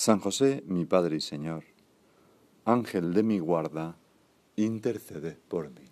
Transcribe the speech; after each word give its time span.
San 0.00 0.18
José, 0.18 0.64
mi 0.66 0.86
Padre 0.86 1.16
y 1.16 1.20
Señor, 1.20 1.62
Ángel 2.64 3.12
de 3.12 3.22
mi 3.22 3.38
guarda, 3.38 3.98
intercede 4.56 5.36
por 5.46 5.68
mí. 5.68 5.84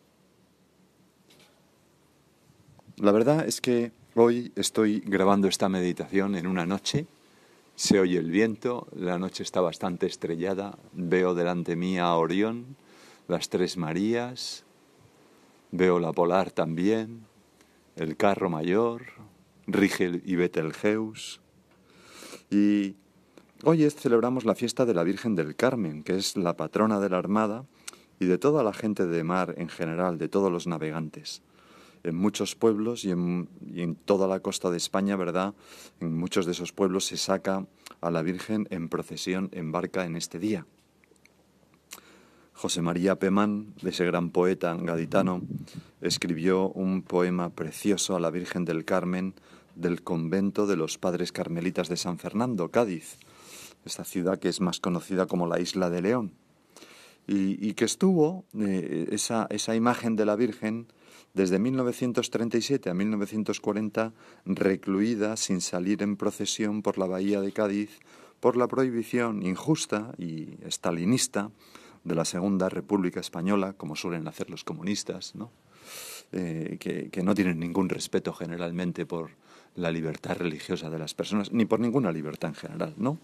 La 2.96 3.12
verdad 3.12 3.46
es 3.46 3.60
que 3.60 3.92
hoy 4.14 4.50
estoy 4.56 5.00
grabando 5.00 5.46
esta 5.46 5.68
meditación 5.68 6.36
en 6.36 6.46
una 6.46 6.64
noche, 6.64 7.06
se 7.74 8.00
oye 8.00 8.16
el 8.16 8.30
viento, 8.30 8.88
la 8.96 9.18
noche 9.18 9.42
está 9.42 9.60
bastante 9.60 10.06
estrellada, 10.06 10.78
veo 10.94 11.34
delante 11.34 11.76
mía 11.76 12.06
a 12.06 12.16
Orión, 12.16 12.76
las 13.26 13.50
Tres 13.50 13.76
Marías, 13.76 14.64
veo 15.70 15.98
la 15.98 16.14
Polar 16.14 16.50
también, 16.50 17.26
el 17.94 18.16
Carro 18.16 18.48
Mayor, 18.48 19.02
Rigel 19.66 20.22
y 20.24 20.36
Betelgeuse, 20.36 21.40
y 22.50 22.96
Hoy 23.64 23.90
celebramos 23.90 24.44
la 24.44 24.54
fiesta 24.54 24.86
de 24.86 24.94
la 24.94 25.02
Virgen 25.02 25.34
del 25.34 25.56
Carmen, 25.56 26.04
que 26.04 26.16
es 26.16 26.36
la 26.36 26.56
patrona 26.56 27.00
de 27.00 27.08
la 27.08 27.18
Armada 27.18 27.64
y 28.20 28.26
de 28.26 28.38
toda 28.38 28.62
la 28.62 28.72
gente 28.72 29.04
de 29.04 29.24
mar 29.24 29.56
en 29.58 29.68
general, 29.68 30.16
de 30.16 30.28
todos 30.28 30.52
los 30.52 30.68
navegantes. 30.68 31.42
En 32.04 32.14
muchos 32.14 32.54
pueblos 32.54 33.04
y 33.04 33.10
en, 33.10 33.48
toda 34.04 34.28
la 34.28 34.38
costa 34.38 34.70
de 34.70 34.76
España, 34.76 35.16
¿verdad? 35.16 35.54
En 35.98 36.16
muchos 36.16 36.46
de 36.46 36.52
esos 36.52 36.72
pueblos 36.72 37.06
se 37.06 37.16
saca 37.16 37.66
a 38.00 38.12
la 38.12 38.22
Virgen 38.22 38.68
en 38.70 38.88
procesión 38.88 39.48
en 39.50 39.72
barca 39.72 40.04
en 40.04 40.14
este 40.14 40.38
día. 40.38 40.64
José 42.52 42.80
María 42.80 43.16
Pemán, 43.16 43.74
ese 43.82 44.04
gran 44.04 44.30
poeta 44.30 44.76
gaditano, 44.76 45.42
escribió 46.00 46.68
un 46.68 47.02
poema 47.02 47.50
precioso 47.50 48.14
a 48.14 48.20
la 48.20 48.30
Virgen 48.30 48.64
del 48.64 48.84
Carmen 48.84 49.34
del 49.74 50.04
convento 50.04 50.68
de 50.68 50.76
los 50.76 50.96
Padres 50.96 51.32
Carmelitas 51.32 51.88
de 51.88 51.96
San 51.96 52.18
Fernando, 52.18 52.70
Cádiz 52.70 53.18
esta 53.84 54.04
ciudad 54.04 54.38
que 54.38 54.48
es 54.48 54.60
más 54.60 54.80
conocida 54.80 55.26
como 55.26 55.46
la 55.46 55.60
Isla 55.60 55.90
de 55.90 56.02
León, 56.02 56.32
y, 57.30 57.74
que 57.74 57.84
estuvo 57.84 58.46
eh, 58.58 59.08
esa, 59.12 59.46
esa 59.50 59.76
imagen 59.76 60.16
de 60.16 60.24
la 60.24 60.34
Virgen 60.34 60.86
desde 61.34 61.58
1937 61.58 62.88
a 62.88 62.94
1940 62.94 64.14
recluida 64.46 65.36
sin 65.36 65.60
salir 65.60 66.02
en 66.02 66.16
procesión 66.16 66.80
por 66.80 66.96
la 66.96 67.06
bahía 67.06 67.42
de 67.42 67.52
Cádiz 67.52 68.00
por 68.40 68.56
la 68.56 68.68
prohibición 68.68 69.42
injusta 69.42 70.12
y 70.16 70.56
estalinista 70.64 71.50
de 72.04 72.14
la 72.14 72.24
Segunda 72.24 72.68
República 72.68 73.20
Española, 73.20 73.74
como 73.74 73.96
suelen 73.96 74.28
hacer 74.28 74.50
los 74.50 74.64
comunistas. 74.64 75.34
Eh, 76.32 76.76
que, 76.78 77.08
que, 77.08 77.22
no 77.22 77.34
tienen 77.34 77.58
ningún 77.58 77.88
respeto 77.88 78.34
generalmente 78.34 79.06
por 79.06 79.30
la 79.74 79.90
libertad 79.90 80.36
religiosa 80.36 80.90
de 80.90 80.98
las 80.98 81.14
personas, 81.14 81.52
ni 81.52 81.64
por 81.64 81.80
ninguna 81.80 82.12
libertad 82.12 82.50
en 82.50 82.54
general, 82.54 82.94
¿no? 82.98 83.18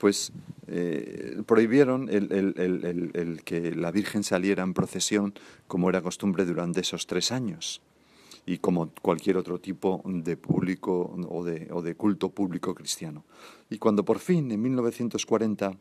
Pues 0.00 0.32
eh, 0.66 1.42
prohibieron 1.46 2.08
el, 2.08 3.42
que 3.44 3.74
la 3.74 3.90
Virgen 3.92 4.24
saliera 4.24 4.62
en 4.62 4.72
procesión 4.72 5.34
como 5.68 5.90
era 5.90 6.00
costumbre 6.00 6.46
durante 6.46 6.80
esos 6.80 7.06
tres 7.06 7.30
años 7.30 7.82
y 8.46 8.58
como 8.58 8.90
cualquier 9.02 9.36
otro 9.36 9.60
tipo 9.60 10.02
de 10.06 10.38
público 10.38 11.14
o 11.28 11.44
de, 11.44 11.94
culto 11.96 12.30
público 12.30 12.74
cristiano. 12.74 13.24
Y 13.68 13.76
cuando 13.76 14.02
por 14.02 14.20
fin, 14.20 14.50
en 14.50 14.62
1940, 14.62 15.76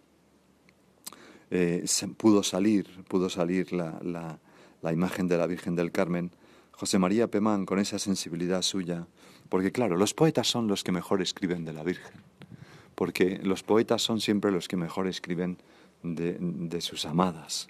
eh, 1.52 1.86
pudo 2.18 2.44
salir, 2.44 2.88
pudo 3.08 3.30
salir 3.30 3.72
la, 3.72 4.38
la 4.82 4.94
imagen 4.94 5.30
de 5.30 5.38
la 5.38 5.48
Virgen 5.48 5.78
del 5.78 5.94
Carmen, 5.94 6.32
José 6.72 7.00
María 7.00 7.32
Pemán, 7.32 7.66
con 7.66 7.80
esa 7.80 8.00
sensibilidad 8.00 8.64
suya, 8.64 9.08
porque 9.48 9.72
claro, 9.72 9.96
los 9.96 10.14
poetas 10.14 10.48
son 10.48 10.68
los 10.68 10.84
que 10.84 10.92
mejor 10.92 11.22
escriben 11.22 11.64
de 11.64 11.72
la 11.72 11.84
Virgen 11.84 12.22
porque 13.00 13.40
los 13.42 13.64
poetas 13.64 14.02
son 14.02 14.20
siempre 14.20 14.52
los 14.52 14.68
que 14.68 14.76
mejor 14.76 15.08
escriben 15.08 15.58
de, 16.04 16.82
sus 16.82 17.06
amadas. 17.06 17.70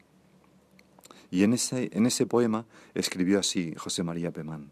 Y 1.30 1.44
en 1.44 1.54
ese, 1.54 1.92
en 1.94 2.08
ese 2.08 2.26
poema 2.26 2.66
escribió 2.96 3.40
así 3.40 3.76
José 3.78 4.02
María 4.02 4.32
Pemán. 4.32 4.72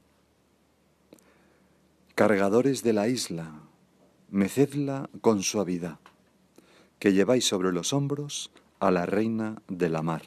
Cargadores 2.16 2.82
de 2.82 2.94
la 2.94 3.08
isla, 3.08 3.52
mecedla 4.32 5.12
con 5.22 5.44
suavidad, 5.44 6.00
que 6.98 7.14
lleváis 7.14 7.46
sobre 7.46 7.72
los 7.72 7.94
hombros 7.94 8.50
a 8.80 8.90
la 8.90 9.06
reina 9.06 9.62
de 9.68 9.90
la 9.90 10.02
mar. 10.02 10.24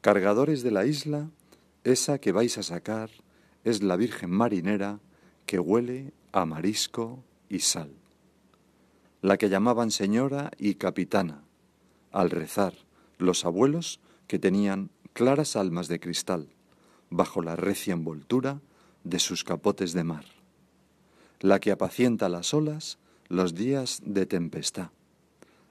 Cargadores 0.00 0.64
de 0.64 0.72
la 0.72 0.86
isla, 0.86 1.30
esa 1.84 2.18
que 2.18 2.32
vais 2.32 2.58
a 2.58 2.64
sacar 2.64 3.10
es 3.62 3.80
la 3.80 3.94
Virgen 3.94 4.32
marinera 4.32 4.98
que 5.46 5.60
huele 5.60 6.12
a 6.32 6.46
marisco 6.46 7.22
y 7.48 7.60
sal 7.60 8.01
la 9.22 9.38
que 9.38 9.48
llamaban 9.48 9.92
señora 9.92 10.50
y 10.58 10.74
capitana, 10.74 11.44
al 12.10 12.28
rezar 12.28 12.74
los 13.18 13.44
abuelos 13.44 14.00
que 14.26 14.40
tenían 14.40 14.90
claras 15.12 15.54
almas 15.54 15.86
de 15.86 16.00
cristal 16.00 16.48
bajo 17.08 17.40
la 17.40 17.54
recia 17.54 17.92
envoltura 17.92 18.60
de 19.04 19.20
sus 19.20 19.44
capotes 19.44 19.92
de 19.92 20.02
mar, 20.02 20.24
la 21.38 21.60
que 21.60 21.70
apacienta 21.70 22.28
las 22.28 22.52
olas 22.52 22.98
los 23.28 23.54
días 23.54 24.02
de 24.04 24.26
tempestad, 24.26 24.90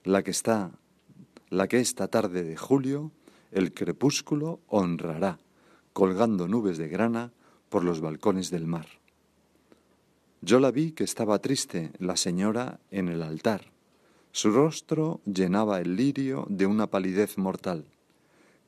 la 0.06 0.24
que 0.24 0.32
está, 0.32 0.72
la 1.50 1.68
que 1.68 1.82
esta 1.82 2.08
tarde 2.08 2.44
de 2.44 2.56
julio 2.56 3.12
el 3.52 3.74
crepúsculo 3.74 4.62
honrará, 4.68 5.40
colgando 5.92 6.48
nubes 6.48 6.78
de 6.78 6.88
grana 6.88 7.34
por 7.68 7.84
los 7.84 8.00
balcones 8.00 8.50
del 8.50 8.66
mar 8.66 9.01
yo 10.42 10.60
la 10.60 10.72
vi 10.72 10.92
que 10.92 11.04
estaba 11.04 11.40
triste 11.40 11.92
la 12.00 12.18
señora 12.18 12.80
en 12.90 13.10
el 13.10 13.22
altar. 13.22 13.72
Su 14.32 14.52
rostro 14.52 15.22
llenaba 15.26 15.80
el 15.80 15.96
lirio 15.96 16.48
de 16.50 16.66
una 16.66 16.88
palidez 16.88 17.38
mortal. 17.38 17.86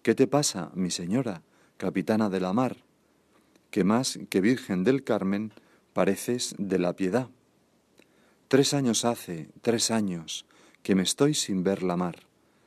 ¿Qué 0.03 0.13
te 0.13 0.27
pasa, 0.27 0.71
mi 0.75 0.91
señora, 0.91 1.41
capitana 1.77 2.29
de 2.29 2.39
la 2.39 2.53
mar? 2.53 2.77
Que 3.71 3.83
más 3.83 4.19
que 4.29 4.41
Virgen 4.41 4.83
del 4.83 5.03
Carmen 5.03 5.51
pareces 5.93 6.53
de 6.57 6.77
la 6.77 6.95
piedad. 6.95 7.29
Tres 8.49 8.73
años 8.73 9.03
hace, 9.03 9.49
tres 9.61 9.89
años, 9.89 10.45
que 10.83 10.95
me 10.95 11.03
estoy 11.03 11.33
sin 11.33 11.63
ver 11.63 11.81
la 11.81 11.95
mar, 11.95 12.17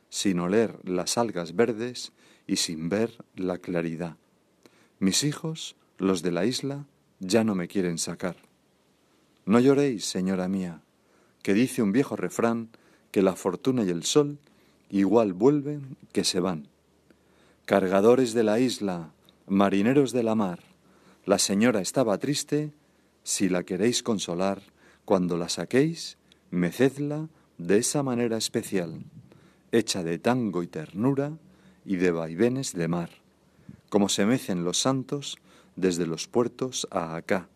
sin 0.08 0.40
oler 0.40 0.80
las 0.82 1.16
algas 1.16 1.54
verdes 1.54 2.12
y 2.46 2.56
sin 2.56 2.88
ver 2.88 3.24
la 3.36 3.58
claridad. 3.58 4.16
Mis 4.98 5.22
hijos, 5.22 5.76
los 5.98 6.22
de 6.22 6.32
la 6.32 6.44
isla, 6.46 6.86
ya 7.20 7.44
no 7.44 7.54
me 7.54 7.68
quieren 7.68 7.98
sacar. 7.98 8.45
No 9.46 9.60
lloréis, 9.60 10.04
señora 10.04 10.48
mía, 10.48 10.82
que 11.42 11.54
dice 11.54 11.80
un 11.80 11.92
viejo 11.92 12.16
refrán 12.16 12.68
que 13.12 13.22
la 13.22 13.36
fortuna 13.36 13.84
y 13.84 13.90
el 13.90 14.02
sol 14.02 14.38
igual 14.90 15.32
vuelven 15.32 15.96
que 16.12 16.24
se 16.24 16.40
van. 16.40 16.66
Cargadores 17.64 18.34
de 18.34 18.42
la 18.42 18.58
isla, 18.58 19.12
marineros 19.46 20.10
de 20.10 20.24
la 20.24 20.34
mar, 20.34 20.58
la 21.24 21.38
señora 21.38 21.80
estaba 21.80 22.18
triste, 22.18 22.72
si 23.22 23.48
la 23.48 23.62
queréis 23.62 24.02
consolar, 24.02 24.62
cuando 25.04 25.36
la 25.36 25.48
saquéis, 25.48 26.18
mecedla 26.50 27.28
de 27.58 27.78
esa 27.78 28.02
manera 28.02 28.36
especial, 28.36 29.04
hecha 29.70 30.02
de 30.02 30.18
tango 30.18 30.64
y 30.64 30.66
ternura 30.66 31.38
y 31.84 31.96
de 31.96 32.10
vaivenes 32.10 32.72
de 32.72 32.88
mar, 32.88 33.10
como 33.90 34.08
se 34.08 34.26
mecen 34.26 34.64
los 34.64 34.80
santos 34.80 35.38
desde 35.76 36.06
los 36.06 36.26
puertos 36.26 36.88
a 36.90 37.14
acá, 37.14 37.48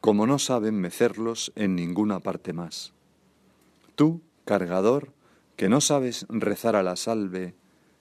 como 0.00 0.26
no 0.26 0.38
saben 0.38 0.80
mecerlos 0.80 1.52
en 1.56 1.74
ninguna 1.74 2.20
parte 2.20 2.52
más. 2.52 2.92
Tú, 3.94 4.22
cargador, 4.44 5.12
que 5.56 5.68
no 5.68 5.80
sabes 5.80 6.26
rezar 6.28 6.76
a 6.76 6.82
la 6.82 6.96
salve, 6.96 7.54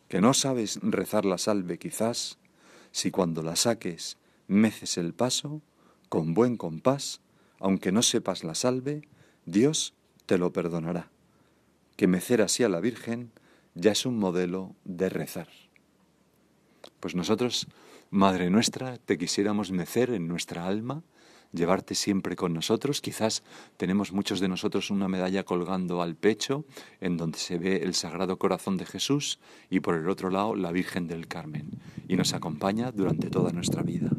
que 0.08 0.22
no 0.22 0.34
sabes 0.34 0.80
rezar 0.84 1.26
la 1.26 1.38
salve 1.38 1.80
quizás, 1.80 2.38
si 2.92 3.12
cuando 3.12 3.42
la 3.42 3.56
saques 3.56 4.18
meces 4.48 4.98
el 4.98 5.14
paso, 5.14 5.62
con 6.10 6.34
buen 6.34 6.56
compás, 6.56 7.20
aunque 7.60 7.92
no 7.92 8.02
sepas 8.02 8.44
la 8.44 8.56
salve, 8.56 9.02
Dios 9.46 9.94
te 10.26 10.38
lo 10.38 10.54
perdonará. 10.54 11.10
Que 11.96 12.08
mecer 12.08 12.42
así 12.42 12.64
a 12.64 12.70
la 12.70 12.80
Virgen 12.80 13.32
ya 13.74 13.92
es 13.92 14.06
un 14.06 14.18
modelo 14.18 14.76
de 14.86 15.10
rezar. 15.10 15.48
Pues 17.00 17.16
nosotros, 17.16 17.68
Madre 18.10 18.50
nuestra, 18.50 18.98
te 18.98 19.18
quisiéramos 19.18 19.72
mecer 19.72 20.12
en 20.12 20.28
nuestra 20.28 20.66
alma, 20.66 21.04
llevarte 21.54 21.96
siempre 21.96 22.36
con 22.36 22.54
nosotros. 22.54 23.02
Quizás 23.02 23.44
tenemos 23.78 24.12
muchos 24.12 24.40
de 24.40 24.48
nosotros 24.48 24.92
una 24.92 25.08
medalla 25.08 25.44
colgando 25.44 26.02
al 26.02 26.16
pecho 26.16 26.66
en 27.02 27.18
donde 27.18 27.38
se 27.38 27.58
ve 27.58 27.78
el 27.84 27.94
Sagrado 27.94 28.38
Corazón 28.38 28.78
de 28.78 28.86
Jesús 28.86 29.40
y 29.70 29.80
por 29.80 29.96
el 29.96 30.10
otro 30.10 30.30
lado 30.30 30.56
la 30.56 30.72
Virgen 30.72 31.08
del 31.08 31.28
Carmen 31.28 31.70
y 32.08 32.16
nos 32.16 32.34
acompaña 32.34 32.92
durante 32.92 33.30
toda 33.30 33.52
nuestra 33.52 33.84
vida. 33.84 34.10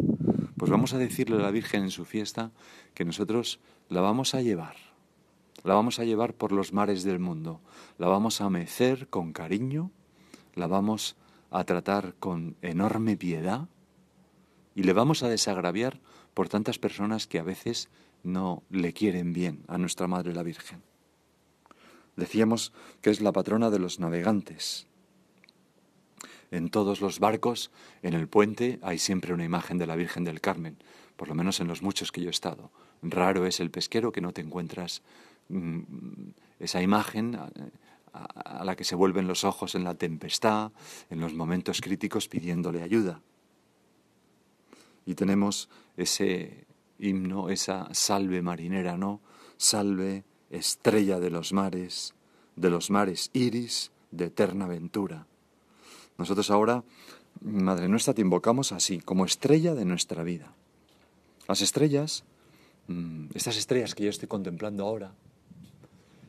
Pues 0.56 0.70
vamos 0.70 0.92
a 0.92 0.98
decirle 0.98 1.36
a 1.36 1.40
la 1.40 1.50
Virgen 1.50 1.84
en 1.84 1.90
su 1.90 2.04
fiesta 2.04 2.50
que 2.94 3.04
nosotros 3.04 3.60
la 3.88 4.00
vamos 4.00 4.34
a 4.34 4.42
llevar, 4.42 4.76
la 5.64 5.74
vamos 5.74 5.98
a 5.98 6.04
llevar 6.04 6.34
por 6.34 6.52
los 6.52 6.72
mares 6.72 7.04
del 7.04 7.18
mundo, 7.18 7.60
la 7.96 8.08
vamos 8.08 8.40
a 8.40 8.50
mecer 8.50 9.08
con 9.08 9.32
cariño, 9.32 9.90
la 10.54 10.66
vamos 10.66 11.16
a 11.50 11.64
tratar 11.64 12.14
con 12.18 12.56
enorme 12.60 13.16
piedad 13.16 13.68
y 14.74 14.82
le 14.82 14.92
vamos 14.92 15.22
a 15.22 15.28
desagraviar 15.28 16.00
por 16.38 16.48
tantas 16.48 16.78
personas 16.78 17.26
que 17.26 17.40
a 17.40 17.42
veces 17.42 17.88
no 18.22 18.62
le 18.70 18.92
quieren 18.92 19.32
bien 19.32 19.64
a 19.66 19.76
nuestra 19.76 20.06
Madre 20.06 20.32
la 20.34 20.44
Virgen. 20.44 20.84
Decíamos 22.14 22.72
que 23.02 23.10
es 23.10 23.20
la 23.20 23.32
patrona 23.32 23.70
de 23.70 23.80
los 23.80 23.98
navegantes, 23.98 24.86
en 26.52 26.68
todos 26.70 27.00
los 27.00 27.18
barcos, 27.18 27.72
en 28.04 28.14
el 28.14 28.28
puente, 28.28 28.78
hay 28.82 29.00
siempre 29.00 29.34
una 29.34 29.44
imagen 29.44 29.78
de 29.78 29.88
la 29.88 29.96
Virgen 29.96 30.22
del 30.22 30.40
Carmen, 30.40 30.76
por 31.16 31.26
lo 31.26 31.34
menos 31.34 31.58
en 31.58 31.66
los 31.66 31.82
muchos 31.82 32.12
que 32.12 32.20
yo 32.20 32.28
he 32.28 32.30
estado. 32.30 32.70
Raro 33.02 33.44
es 33.44 33.58
el 33.58 33.72
pesquero 33.72 34.12
que 34.12 34.20
no 34.20 34.32
te 34.32 34.40
encuentras 34.40 35.02
mm, 35.48 35.80
esa 36.60 36.80
imagen 36.80 37.34
a, 37.34 37.50
a 38.12 38.64
la 38.64 38.76
que 38.76 38.84
se 38.84 38.94
vuelven 38.94 39.26
los 39.26 39.42
ojos 39.42 39.74
en 39.74 39.82
la 39.82 39.96
tempestad, 39.96 40.70
en 41.10 41.18
los 41.18 41.34
momentos 41.34 41.80
críticos 41.80 42.28
pidiéndole 42.28 42.84
ayuda. 42.84 43.22
Y 45.08 45.14
tenemos 45.14 45.70
ese 45.96 46.66
himno, 46.98 47.48
esa 47.48 47.88
salve 47.94 48.42
marinera, 48.42 48.98
¿no? 48.98 49.22
Salve, 49.56 50.22
estrella 50.50 51.18
de 51.18 51.30
los 51.30 51.54
mares, 51.54 52.12
de 52.56 52.68
los 52.68 52.90
mares 52.90 53.30
iris 53.32 53.90
de 54.10 54.26
eterna 54.26 54.66
ventura. 54.66 55.26
Nosotros 56.18 56.50
ahora, 56.50 56.84
Madre 57.40 57.88
nuestra, 57.88 58.12
te 58.12 58.20
invocamos 58.20 58.70
así, 58.72 58.98
como 58.98 59.24
estrella 59.24 59.74
de 59.74 59.86
nuestra 59.86 60.22
vida. 60.24 60.52
Las 61.48 61.62
estrellas, 61.62 62.24
mm, 62.88 63.28
estas 63.32 63.56
estrellas 63.56 63.94
que 63.94 64.04
yo 64.04 64.10
estoy 64.10 64.28
contemplando 64.28 64.84
ahora, 64.84 65.14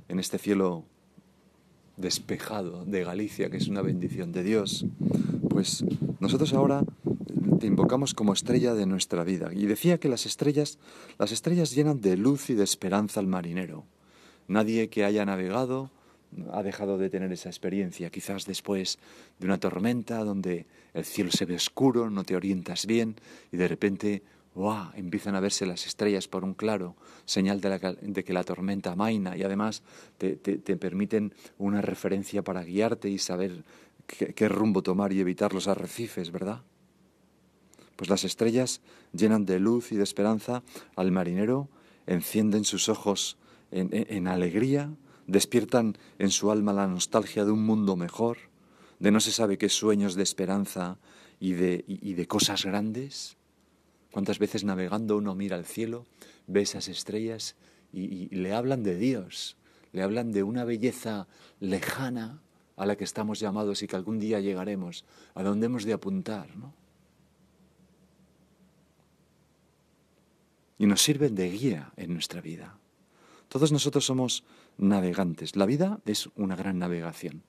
en 0.07 0.19
este 0.19 0.37
cielo 0.37 0.85
despejado 1.97 2.85
de 2.85 3.03
Galicia, 3.03 3.49
que 3.49 3.57
es 3.57 3.67
una 3.67 3.81
bendición 3.81 4.31
de 4.31 4.43
Dios, 4.43 4.85
pues 5.49 5.83
nosotros 6.21 6.53
ahora 6.53 6.85
te 7.59 7.67
invocamos 7.67 8.13
como 8.13 8.33
estrella 8.33 8.73
de 8.73 8.85
nuestra 8.85 9.23
vida. 9.23 9.51
Y 9.53 9.65
decía 9.65 9.99
que 9.99 10.09
las 10.09 10.25
estrellas, 10.25 10.79
las 11.17 11.31
estrellas 11.31 11.71
llenan 11.71 12.01
de 12.01 12.17
luz 12.17 12.49
y 12.49 12.53
de 12.53 12.63
esperanza 12.63 13.19
al 13.19 13.27
marinero. 13.27 13.85
Nadie 14.47 14.89
que 14.89 15.05
haya 15.05 15.25
navegado 15.25 15.91
ha 16.51 16.63
dejado 16.63 16.97
de 16.97 17.09
tener 17.09 17.31
esa 17.31 17.49
experiencia. 17.49 18.09
Quizás 18.09 18.45
después 18.45 18.99
de 19.39 19.45
una 19.45 19.59
tormenta 19.59 20.23
donde 20.23 20.65
el 20.93 21.05
cielo 21.05 21.31
se 21.31 21.45
ve 21.45 21.55
oscuro, 21.55 22.09
no 22.09 22.23
te 22.23 22.35
orientas 22.35 22.85
bien 22.85 23.15
y 23.51 23.57
de 23.57 23.67
repente 23.67 24.23
¡wow! 24.55 24.91
empiezan 24.95 25.35
a 25.35 25.39
verse 25.39 25.65
las 25.65 25.85
estrellas 25.85 26.27
por 26.27 26.43
un 26.43 26.53
claro, 26.53 26.95
señal 27.25 27.61
de, 27.61 28.23
que 28.23 28.33
la 28.33 28.43
tormenta 28.43 28.91
amaina 28.91 29.37
y 29.37 29.43
además 29.43 29.83
te, 30.17 30.35
permiten 30.77 31.33
una 31.57 31.81
referencia 31.81 32.43
para 32.43 32.63
guiarte 32.63 33.09
y 33.09 33.17
saber 33.17 33.63
qué 34.07 34.49
rumbo 34.49 34.81
tomar 34.81 35.13
y 35.13 35.19
evitar 35.19 35.53
los 35.53 35.67
arrecifes, 35.67 36.31
¿verdad? 36.31 36.61
Pues 37.99 38.09
las 38.09 38.23
estrellas 38.23 38.79
llenan 39.11 39.45
de 39.45 39.59
luz 39.59 39.91
y 39.91 39.97
de 39.97 40.03
esperanza 40.03 40.63
al 40.95 41.11
marinero, 41.11 41.67
encienden 42.07 42.63
sus 42.63 42.87
ojos 42.87 43.35
en 43.71 44.29
alegría, 44.29 44.89
despiertan 45.27 45.97
en 46.17 46.31
su 46.31 46.49
alma 46.49 46.71
la 46.71 46.87
nostalgia 46.87 47.43
de 47.43 47.51
un 47.51 47.65
mundo 47.65 47.97
mejor, 47.97 48.37
de 48.99 49.11
no 49.11 49.19
se 49.19 49.33
sabe 49.33 49.57
qué 49.57 49.67
sueños 49.67 50.15
de 50.15 50.23
esperanza 50.23 50.97
y 51.41 51.51
de, 51.51 52.25
cosas 52.25 52.63
grandes. 52.63 53.35
¿Cuántas 54.13 54.39
veces 54.39 54.63
navegando 54.63 55.17
uno 55.17 55.35
mira 55.35 55.57
al 55.57 55.65
cielo, 55.65 56.05
ve 56.47 56.61
esas 56.61 56.87
estrellas 56.87 57.57
y, 57.91 58.33
le 58.33 58.53
hablan 58.53 58.81
de 58.81 58.95
Dios, 58.95 59.57
le 59.91 60.03
hablan 60.03 60.31
de 60.31 60.43
una 60.43 60.63
belleza 60.63 61.27
lejana 61.59 62.41
a 62.77 62.85
la 62.85 62.95
que 62.95 63.03
estamos 63.03 63.41
llamados 63.41 63.83
y 63.83 63.87
que 63.87 63.97
algún 63.97 64.19
día 64.19 64.39
llegaremos, 64.39 65.03
a 65.35 65.43
donde 65.43 65.65
hemos 65.65 65.83
de 65.83 65.91
apuntar, 65.91 66.55
¿no? 66.55 66.79
Y 70.79 70.87
nos 70.87 71.03
sirven 71.03 71.35
de 71.35 71.51
guía 71.51 71.93
en 71.97 72.13
nuestra 72.13 72.41
vida. 72.41 72.79
Todos 73.49 73.71
nosotros 73.71 74.05
somos 74.05 74.43
navegantes. 74.79 75.55
La 75.55 75.67
vida 75.67 75.99
es 76.05 76.29
una 76.35 76.55
gran 76.55 76.79
navegación. 76.79 77.43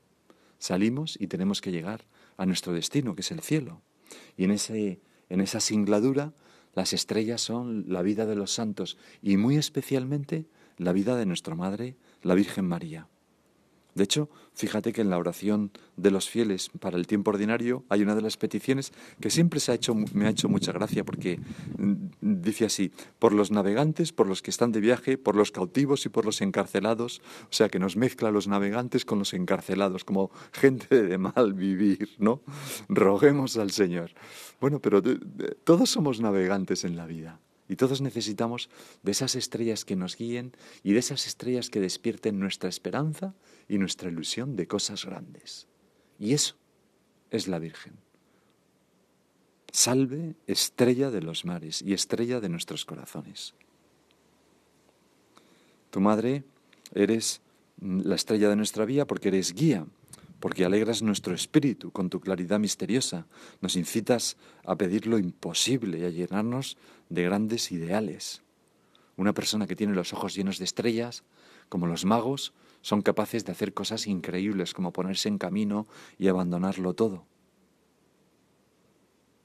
Salimos 0.59 1.17
y 1.19 1.29
tenemos 1.29 1.63
que 1.63 1.73
llegar 1.73 2.05
a 2.37 2.45
nuestro 2.45 2.75
destino, 2.75 3.15
que 3.15 3.23
es 3.23 3.31
el 3.31 3.41
cielo. 3.41 3.81
Y 4.37 4.45
en, 4.45 4.51
ese, 4.51 5.01
en 5.31 5.41
esa 5.41 5.61
singladura 5.61 6.35
las 6.75 6.93
estrellas 6.93 7.41
son 7.41 7.85
la 7.89 8.03
vida 8.03 8.27
de 8.27 8.37
los 8.37 8.53
santos 8.53 8.97
y 9.23 9.37
muy 9.37 9.57
especialmente 9.57 10.47
la 10.77 10.93
vida 10.93 11.17
de 11.17 11.27
nuestra 11.27 11.55
Madre, 11.55 11.97
la 12.23 12.35
Virgen 12.35 12.67
María. 12.67 13.09
De 13.95 14.05
hecho, 14.05 14.29
fíjate 14.55 14.93
que 14.93 15.01
en 15.01 15.11
la 15.11 15.19
oración 15.19 15.71
de 15.97 16.11
los 16.11 16.29
fieles 16.29 16.71
para 16.81 16.97
el 16.97 17.07
tiempo 17.07 17.31
ordinario 17.31 17.85
hay 17.89 18.03
una 18.03 18.15
de 18.15 18.23
las 18.23 18.37
peticiones 18.37 18.93
que 19.21 19.31
siempre 19.31 19.61
se 19.61 19.73
ha 19.73 19.75
hecho, 19.75 19.95
me 19.95 20.27
ha 20.27 20.31
hecho 20.31 20.49
mucha 20.49 20.73
gracia 20.73 21.05
porque 21.05 21.39
mm, 21.79 21.95
dice 22.21 22.67
así, 22.67 22.93
por 23.19 23.33
los 23.33 23.51
navegantes, 23.51 24.13
por 24.13 24.27
los 24.27 24.43
que 24.43 24.51
están 24.51 24.73
de 24.73 24.81
viaje, 24.81 25.19
por 25.19 25.37
los 25.37 25.51
cautivos 25.51 26.07
y 26.07 26.09
por 26.09 26.25
los 26.25 26.41
encarcelados, 26.41 27.21
o 27.45 27.53
sea 27.53 27.69
que 27.69 27.79
nos 27.79 27.97
mezcla 27.97 28.31
los 28.31 28.49
navegantes 28.49 29.05
con 29.05 29.19
los 29.19 29.35
encarcelados, 29.35 30.05
como 30.05 30.31
gente 30.53 31.03
de 31.03 31.19
mal 31.19 31.55
vivir, 31.55 32.11
¿no? 32.19 32.43
Roguemos 32.89 33.57
al 33.57 33.71
Señor. 33.71 34.11
Bueno, 34.61 34.81
pero 34.81 35.03
todos 35.65 35.91
somos 35.91 36.21
navegantes 36.21 36.85
en 36.85 36.97
la 36.97 37.07
vida. 37.07 37.41
Y 37.71 37.77
todos 37.77 38.01
necesitamos 38.01 38.69
de 39.05 39.13
esas 39.13 39.37
estrellas 39.37 39.85
que 39.85 39.95
nos 39.95 40.17
guíen 40.17 40.51
y 40.83 40.93
de 40.93 40.99
esas 40.99 41.29
estrellas 41.29 41.71
que 41.71 41.79
despierten 41.79 42.41
nuestra 42.41 42.69
esperanza 42.69 43.33
y 43.69 43.79
nuestra 43.79 44.11
ilusión 44.11 44.57
de 44.57 44.67
cosas 44.67 45.05
grandes. 45.05 45.69
Y 46.19 46.35
eso 46.35 46.57
es 47.31 47.47
la 47.47 47.61
Virgen. 47.61 47.93
Salve, 49.71 50.35
estrella 50.49 51.13
de 51.13 51.23
los 51.23 51.45
mares 51.45 51.81
y 51.81 51.93
estrella 51.93 52.41
de 52.41 52.49
nuestros 52.49 52.85
corazones. 52.85 53.55
Tu 55.91 56.01
madre 56.01 56.43
eres 56.93 57.41
la 57.81 58.17
estrella 58.17 58.49
de 58.49 58.57
nuestra 58.57 58.85
vía 58.85 59.07
porque 59.07 59.29
eres 59.29 59.55
guía, 59.55 59.87
porque 60.41 60.65
alegras 60.65 61.03
nuestro 61.03 61.35
espíritu 61.35 61.93
con 61.93 62.11
tu 62.11 62.21
claridad 62.21 62.59
misteriosa, 62.59 63.27
nos 63.61 63.77
incitas 63.77 64.37
a 64.65 64.77
pedir 64.77 65.07
lo 65.07 65.19
imposible 65.19 65.99
y 65.99 66.05
a 66.05 66.11
llenarnos 66.11 66.77
de 67.09 67.23
grandes 67.25 67.71
ideales. 67.71 68.43
Una 69.17 69.35
persona 69.35 69.67
que 69.67 69.77
tiene 69.77 69.95
los 69.95 70.13
ojos 70.13 70.35
llenos 70.35 70.59
de 70.59 70.65
estrellas, 70.65 71.25
como 71.69 71.87
los 71.87 72.05
magos, 72.05 72.55
son 72.81 73.03
capaces 73.03 73.45
de 73.45 73.53
hacer 73.53 73.75
cosas 73.75 74.07
increíbles 74.07 74.73
como 74.73 74.93
ponerse 74.93 75.29
en 75.29 75.39
camino 75.39 75.87
y 76.19 76.29
abandonarlo 76.29 76.95
todo. 76.95 77.27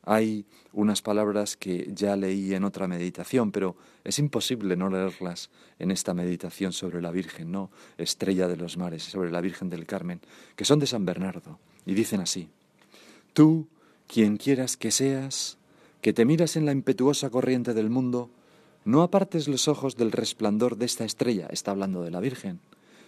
Hay 0.06 0.46
unas 0.72 1.02
palabras 1.02 1.58
que 1.58 1.90
ya 1.94 2.16
leí 2.16 2.54
en 2.54 2.64
otra 2.64 2.88
meditación, 2.88 3.52
pero 3.52 3.76
es 4.04 4.20
imposible 4.20 4.76
no 4.76 4.90
leerlas 4.90 5.50
en 5.80 5.90
esta 5.92 6.14
meditación 6.14 6.74
sobre 6.74 7.02
la 7.02 7.12
Virgen, 7.12 7.52
¿no? 7.52 7.72
Estrella 7.98 8.48
de 8.48 8.56
los 8.56 8.78
mares, 8.78 9.04
sobre 9.04 9.32
la 9.32 9.42
Virgen 9.42 9.70
del 9.70 9.86
Carmen, 9.86 10.22
que 10.56 10.66
son 10.66 10.80
de 10.80 10.88
San 10.88 11.06
Bernardo, 11.06 11.60
y 11.86 11.96
dicen 11.96 12.22
así: 12.22 12.50
Tú, 13.34 13.68
quien 14.08 14.38
quieras 14.38 14.78
que 14.78 14.92
seas, 14.92 15.58
que 16.02 16.14
te 16.14 16.26
miras 16.26 16.56
en 16.56 16.66
la 16.66 16.72
impetuosa 16.72 17.32
corriente 17.32 17.74
del 17.74 17.90
mundo, 17.90 18.30
no 18.84 19.02
apartes 19.02 19.48
los 19.48 19.68
ojos 19.68 19.98
del 19.98 20.12
resplandor 20.12 20.78
de 20.78 20.86
esta 20.86 21.06
estrella, 21.06 21.48
está 21.50 21.72
hablando 21.72 22.04
de 22.04 22.12
la 22.12 22.20
Virgen, 22.20 22.60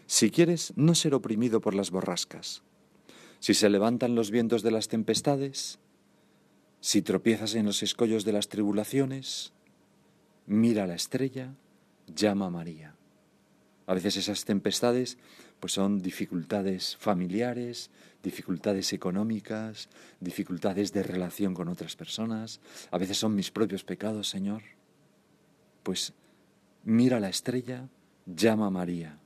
si 0.08 0.32
quieres 0.32 0.74
no 0.75 0.96
ser 0.96 1.13
oprimido 1.13 1.62
por 1.62 1.75
las 1.75 1.92
borrascas. 1.92 2.63
Si 3.39 3.54
se 3.54 3.70
levantan 3.70 4.16
los 4.16 4.32
vientos 4.32 4.63
de 4.63 4.72
las 4.72 4.88
tempestades, 4.88 5.77
si 6.79 7.01
tropiezas 7.01 7.55
en 7.55 7.65
los 7.65 7.84
escollos 7.84 8.25
de 8.25 8.34
las 8.34 8.50
tribulaciones, 8.50 9.53
mira 10.46 10.88
la 10.88 10.96
estrella, 10.96 11.53
llama 12.07 12.48
a 12.48 12.50
María. 12.51 12.96
A 13.86 13.93
veces 13.93 14.17
esas 14.17 14.46
tempestades 14.46 15.17
pues 15.60 15.74
son 15.74 16.01
dificultades 16.01 16.98
familiares, 16.98 17.89
dificultades 18.22 18.93
económicas, 18.93 19.89
dificultades 20.19 20.93
de 20.93 21.03
relación 21.03 21.53
con 21.53 21.67
otras 21.67 21.96
personas, 21.96 22.60
a 22.91 22.98
veces 22.98 23.17
son 23.17 23.34
mis 23.36 23.50
propios 23.50 23.84
pecados, 23.84 24.29
Señor. 24.29 24.62
Pues 25.84 26.13
mira 26.84 27.19
la 27.19 27.29
estrella, 27.29 27.89
llama 28.25 28.67
a 28.67 28.72
María. 28.72 29.17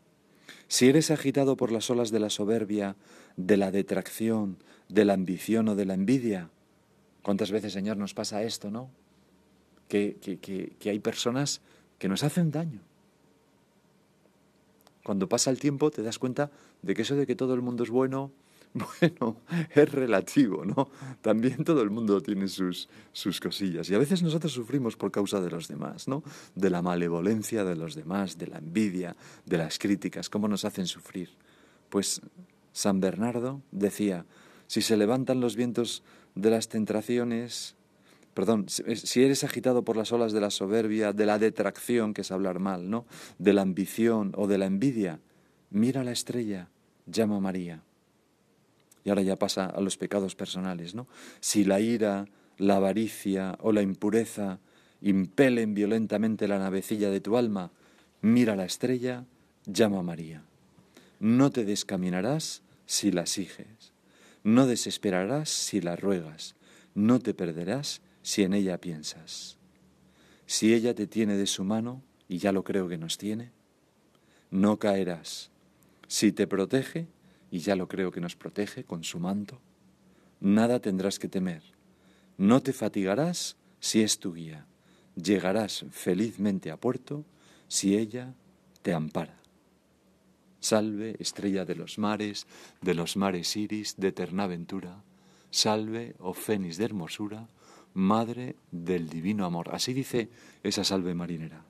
Si 0.67 0.87
eres 0.87 1.11
agitado 1.11 1.57
por 1.57 1.71
las 1.71 1.89
olas 1.89 2.11
de 2.11 2.19
la 2.19 2.29
soberbia, 2.29 2.95
de 3.35 3.57
la 3.57 3.71
detracción, 3.71 4.57
de 4.87 5.05
la 5.05 5.13
ambición 5.13 5.67
o 5.67 5.75
de 5.75 5.85
la 5.85 5.95
envidia, 5.95 6.49
¿cuántas 7.21 7.51
veces, 7.51 7.73
Señor, 7.73 7.97
nos 7.97 8.13
pasa 8.13 8.43
esto, 8.43 8.71
no? 8.71 8.89
Que, 9.87 10.17
que, 10.21 10.75
que 10.79 10.89
hay 10.89 10.99
personas 10.99 11.61
que 11.99 12.07
nos 12.07 12.23
hacen 12.23 12.51
daño 12.51 12.81
cuando 15.03 15.27
pasa 15.27 15.49
el 15.49 15.59
tiempo 15.59 15.91
te 15.91 16.03
das 16.03 16.19
cuenta 16.19 16.51
de 16.81 16.93
que 16.93 17.01
eso 17.01 17.15
de 17.15 17.25
que 17.25 17.35
todo 17.35 17.53
el 17.53 17.61
mundo 17.61 17.83
es 17.83 17.89
bueno, 17.89 18.31
bueno, 18.73 19.37
es 19.75 19.91
relativo, 19.91 20.63
¿no? 20.63 20.89
También 21.21 21.63
todo 21.65 21.81
el 21.81 21.89
mundo 21.89 22.21
tiene 22.21 22.47
sus, 22.47 22.87
sus 23.11 23.41
cosillas. 23.41 23.89
Y 23.89 23.95
a 23.95 23.97
veces 23.97 24.23
nosotros 24.23 24.53
sufrimos 24.53 24.95
por 24.95 25.11
causa 25.11 25.41
de 25.41 25.49
los 25.49 25.67
demás, 25.67 26.07
¿no? 26.07 26.23
De 26.55 26.69
la 26.69 26.81
malevolencia 26.81 27.65
de 27.65 27.75
los 27.75 27.95
demás, 27.95 28.37
de 28.37 28.47
la 28.47 28.59
envidia, 28.59 29.15
de 29.45 29.57
las 29.57 29.77
críticas, 29.77 30.29
cómo 30.29 30.47
nos 30.47 30.63
hacen 30.63 30.87
sufrir. 30.87 31.29
Pues 31.89 32.21
San 32.71 33.01
Bernardo 33.01 33.61
decía, 33.71 34.25
si 34.67 34.81
se 34.81 34.95
levantan 34.95 35.41
los 35.41 35.57
vientos 35.57 36.03
de 36.35 36.49
las 36.49 36.69
tentaciones, 36.69 37.75
perdón, 38.33 38.67
si 38.69 39.23
eres 39.23 39.43
agitado 39.43 39.83
por 39.83 39.97
las 39.97 40.11
olas 40.11 40.33
de 40.33 40.41
la 40.41 40.49
soberbia, 40.49 41.13
de 41.13 41.25
la 41.25 41.39
detracción, 41.39 42.13
que 42.13 42.21
es 42.21 42.31
hablar 42.31 42.59
mal, 42.59 42.89
¿no? 42.89 43.05
De 43.37 43.53
la 43.53 43.61
ambición 43.61 44.33
o 44.35 44.47
de 44.47 44.57
la 44.57 44.65
envidia, 44.65 45.19
mira 45.69 46.03
la 46.03 46.11
estrella, 46.11 46.69
llama 47.05 47.37
a 47.37 47.41
María. 47.41 47.83
Y 49.03 49.09
ahora 49.09 49.23
ya 49.23 49.35
pasa 49.35 49.65
a 49.65 49.81
los 49.81 49.97
pecados 49.97 50.35
personales, 50.35 50.93
¿no? 50.93 51.07
Si 51.39 51.63
la 51.63 51.79
ira, 51.79 52.27
la 52.57 52.75
avaricia 52.75 53.57
o 53.59 53.71
la 53.71 53.81
impureza 53.81 54.59
impelen 55.01 55.73
violentamente 55.73 56.47
la 56.47 56.59
navecilla 56.59 57.09
de 57.09 57.21
tu 57.21 57.37
alma, 57.37 57.71
mira 58.21 58.55
la 58.55 58.65
estrella, 58.65 59.25
llama 59.65 59.99
a 59.99 60.03
María. 60.03 60.43
No 61.19 61.51
te 61.51 61.65
descaminarás 61.65 62.61
si 62.85 63.11
la 63.11 63.25
sigues, 63.25 63.90
no 64.43 64.67
desesperarás 64.67 65.49
si 65.49 65.81
la 65.81 65.95
ruegas, 65.95 66.55
no 66.93 67.19
te 67.19 67.33
perderás 67.33 68.01
si 68.21 68.43
en 68.43 68.53
ella 68.53 68.79
piensas. 68.79 69.57
Si 70.45 70.73
ella 70.73 70.93
te 70.93 71.07
tiene 71.07 71.37
de 71.37 71.47
su 71.47 71.63
mano, 71.63 72.01
y 72.27 72.37
ya 72.37 72.51
lo 72.51 72.63
creo 72.63 72.87
que 72.87 72.97
nos 72.97 73.17
tiene, 73.17 73.51
no 74.49 74.79
caerás. 74.79 75.51
Si 76.07 76.31
te 76.31 76.47
protege, 76.47 77.07
y 77.51 77.59
ya 77.59 77.75
lo 77.75 77.87
creo 77.87 78.11
que 78.11 78.21
nos 78.21 78.35
protege 78.35 78.83
con 78.83 79.03
su 79.03 79.19
manto, 79.19 79.59
nada 80.39 80.79
tendrás 80.79 81.19
que 81.19 81.27
temer. 81.27 81.61
No 82.37 82.61
te 82.61 82.73
fatigarás 82.73 83.57
si 83.79 84.01
es 84.01 84.19
tu 84.19 84.33
guía. 84.33 84.65
Llegarás 85.15 85.85
felizmente 85.91 86.71
a 86.71 86.77
puerto 86.77 87.25
si 87.67 87.97
ella 87.97 88.33
te 88.81 88.93
ampara. 88.93 89.40
Salve, 90.61 91.17
estrella 91.19 91.65
de 91.65 91.75
los 91.75 91.97
mares, 91.97 92.47
de 92.81 92.93
los 92.93 93.17
mares 93.17 93.57
iris, 93.57 93.97
de 93.97 94.07
eterna 94.07 94.43
aventura. 94.43 95.03
Salve, 95.49 96.15
oh 96.19 96.33
fénix 96.33 96.77
de 96.77 96.85
hermosura, 96.85 97.49
Madre 97.93 98.55
del 98.71 99.09
Divino 99.09 99.45
Amor. 99.45 99.75
Así 99.75 99.93
dice 99.93 100.29
esa 100.63 100.85
salve 100.85 101.13
marinera. 101.13 101.65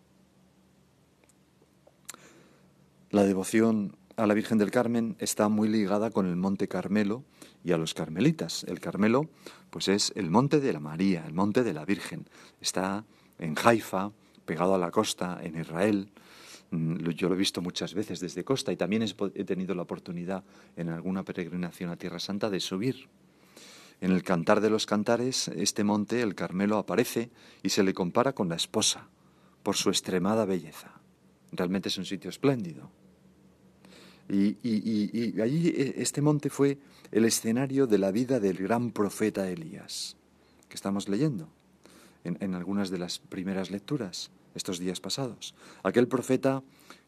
La 3.10 3.24
devoción 3.24 3.98
a 4.18 4.28
la 4.28 4.34
Virgen 4.34 4.58
del 4.58 4.72
Carmen 4.72 5.16
está 5.20 5.50
muy 5.50 5.68
ligada 5.68 6.12
con 6.12 6.28
el 6.28 6.36
Monte 6.36 6.68
Carmelo 6.68 7.24
y 7.64 7.72
a 7.72 7.78
los 7.78 7.94
carmelitas. 7.94 8.64
El 8.66 8.80
Carmelo, 8.80 9.30
pues 9.70 9.88
es 9.88 10.14
el 10.16 10.30
monte 10.30 10.60
de 10.60 10.74
la 10.74 10.80
María, 10.80 11.26
el 11.26 11.34
monte 11.34 11.64
de 11.64 11.74
la 11.74 11.86
Virgen. 11.86 12.28
Está 12.60 13.06
en 13.40 13.56
Haifa, 13.62 14.12
pegado 14.46 14.76
a 14.76 14.78
la 14.78 14.92
costa, 14.92 15.40
en 15.42 15.60
Israel. 15.60 16.12
Mm, 16.72 17.10
yo 17.10 17.28
lo 17.28 17.36
he 17.36 17.38
visto 17.38 17.62
muchas 17.62 17.94
veces 17.94 18.20
desde 18.20 18.44
costa 18.44 18.72
y 18.72 18.78
también 18.78 19.04
he 19.04 19.44
tenido 19.44 19.76
la 19.76 19.82
oportunidad 19.84 20.44
en 20.78 20.90
alguna 20.90 21.24
peregrinación 21.24 21.90
a 21.90 21.98
Tierra 21.98 22.20
Santa 22.20 22.50
de 22.50 22.60
subir 22.60 23.10
en 24.00 24.12
el 24.12 24.24
Cantar 24.24 24.62
de 24.62 24.72
los 24.72 24.88
Cantares, 24.88 25.48
este 25.50 25.84
monte, 25.84 26.22
el 26.22 26.34
Carmelo, 26.34 26.78
aparece 26.78 27.30
y 27.62 27.70
se 27.70 27.84
le 27.84 27.94
compara 27.94 28.34
con 28.34 28.50
la 28.50 28.56
esposa, 28.56 29.08
por 29.62 29.76
su 29.76 29.90
extremada 29.90 30.44
belleza. 30.46 31.00
Realmente 31.52 31.90
es 31.90 31.98
un 32.00 32.06
sitio 32.06 32.32
espléndido. 32.32 32.90
Y, 34.28 34.58
allí 35.40 35.68
e, 35.68 35.96
este 35.98 36.22
monte 36.22 36.50
fue 36.50 36.80
el 37.12 37.26
escenario 37.26 37.86
de 37.86 38.00
la 38.00 38.12
vida 38.12 38.40
del 38.40 38.58
gran 38.58 38.92
profeta 38.92 39.48
Elías, 39.48 40.18
que 40.68 40.76
estamos 40.76 41.08
leyendo 41.08 41.50
en, 42.24 42.38
en 42.40 42.56
algunas 42.56 42.90
de 42.90 42.98
las 42.98 43.20
primeras 43.20 43.70
lecturas 43.70 44.32
estos 44.56 44.80
días 44.80 45.00
pasados. 45.00 45.56
Aquel 45.84 46.08
profeta 46.08 46.64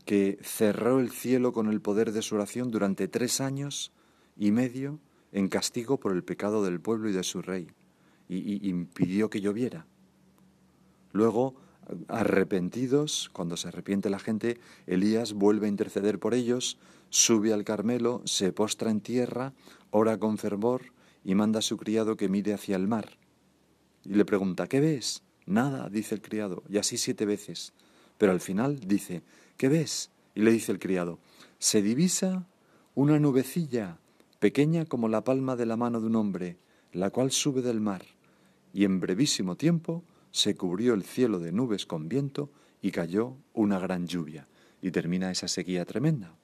que 0.05 0.37
cerró 0.41 0.99
el 0.99 1.11
cielo 1.11 1.53
con 1.53 1.67
el 1.67 1.81
poder 1.81 2.11
de 2.11 2.21
su 2.21 2.35
oración 2.35 2.71
durante 2.71 3.07
tres 3.07 3.41
años 3.41 3.91
y 4.37 4.51
medio 4.51 4.99
en 5.31 5.47
castigo 5.47 5.99
por 5.99 6.13
el 6.13 6.23
pecado 6.23 6.63
del 6.63 6.79
pueblo 6.79 7.09
y 7.09 7.13
de 7.13 7.23
su 7.23 7.41
rey, 7.41 7.67
y, 8.29 8.69
impidió 8.69 9.29
que 9.29 9.41
lloviera. 9.41 9.85
Luego, 11.11 11.55
arrepentidos, 12.07 13.29
cuando 13.33 13.57
se 13.57 13.67
arrepiente 13.67 14.09
la 14.09 14.19
gente, 14.19 14.59
Elías 14.87 15.33
vuelve 15.33 15.65
a 15.65 15.69
interceder 15.69 16.19
por 16.19 16.33
ellos, 16.33 16.77
sube 17.09 17.53
al 17.53 17.63
Carmelo, 17.63 18.21
se 18.25 18.51
postra 18.51 18.91
en 18.91 19.01
tierra, 19.01 19.53
ora 19.91 20.17
con 20.17 20.37
fervor 20.37 20.93
y 21.23 21.35
manda 21.35 21.59
a 21.59 21.63
su 21.63 21.77
criado 21.77 22.15
que 22.15 22.29
mire 22.29 22.53
hacia 22.53 22.75
el 22.75 22.87
mar. 22.87 23.17
Y 24.03 24.15
le 24.15 24.25
pregunta, 24.25 24.67
¿qué 24.67 24.79
ves? 24.79 25.23
Nada, 25.45 25.89
dice 25.89 26.15
el 26.15 26.21
criado, 26.21 26.63
y 26.69 26.77
así 26.77 26.97
siete 26.97 27.25
veces. 27.25 27.73
Pero 28.17 28.31
al 28.31 28.39
final 28.39 28.79
dice, 28.79 29.23
¿qué 29.57 29.69
ves? 29.69 30.09
Y 30.35 30.41
le 30.41 30.51
dice 30.51 30.71
el 30.71 30.79
criado, 30.79 31.19
se 31.59 31.81
divisa 31.81 32.47
una 32.95 33.19
nubecilla 33.19 33.97
pequeña 34.39 34.85
como 34.85 35.07
la 35.07 35.23
palma 35.23 35.55
de 35.55 35.65
la 35.65 35.77
mano 35.77 36.01
de 36.01 36.07
un 36.07 36.15
hombre, 36.15 36.57
la 36.91 37.09
cual 37.09 37.31
sube 37.31 37.61
del 37.61 37.79
mar, 37.79 38.03
y 38.73 38.85
en 38.85 38.99
brevísimo 38.99 39.55
tiempo 39.55 40.03
se 40.31 40.55
cubrió 40.55 40.93
el 40.93 41.03
cielo 41.03 41.39
de 41.39 41.51
nubes 41.51 41.85
con 41.85 42.09
viento 42.09 42.49
y 42.81 42.91
cayó 42.91 43.37
una 43.53 43.79
gran 43.79 44.07
lluvia, 44.07 44.47
y 44.81 44.91
termina 44.91 45.31
esa 45.31 45.47
sequía 45.47 45.85
tremenda. 45.85 46.35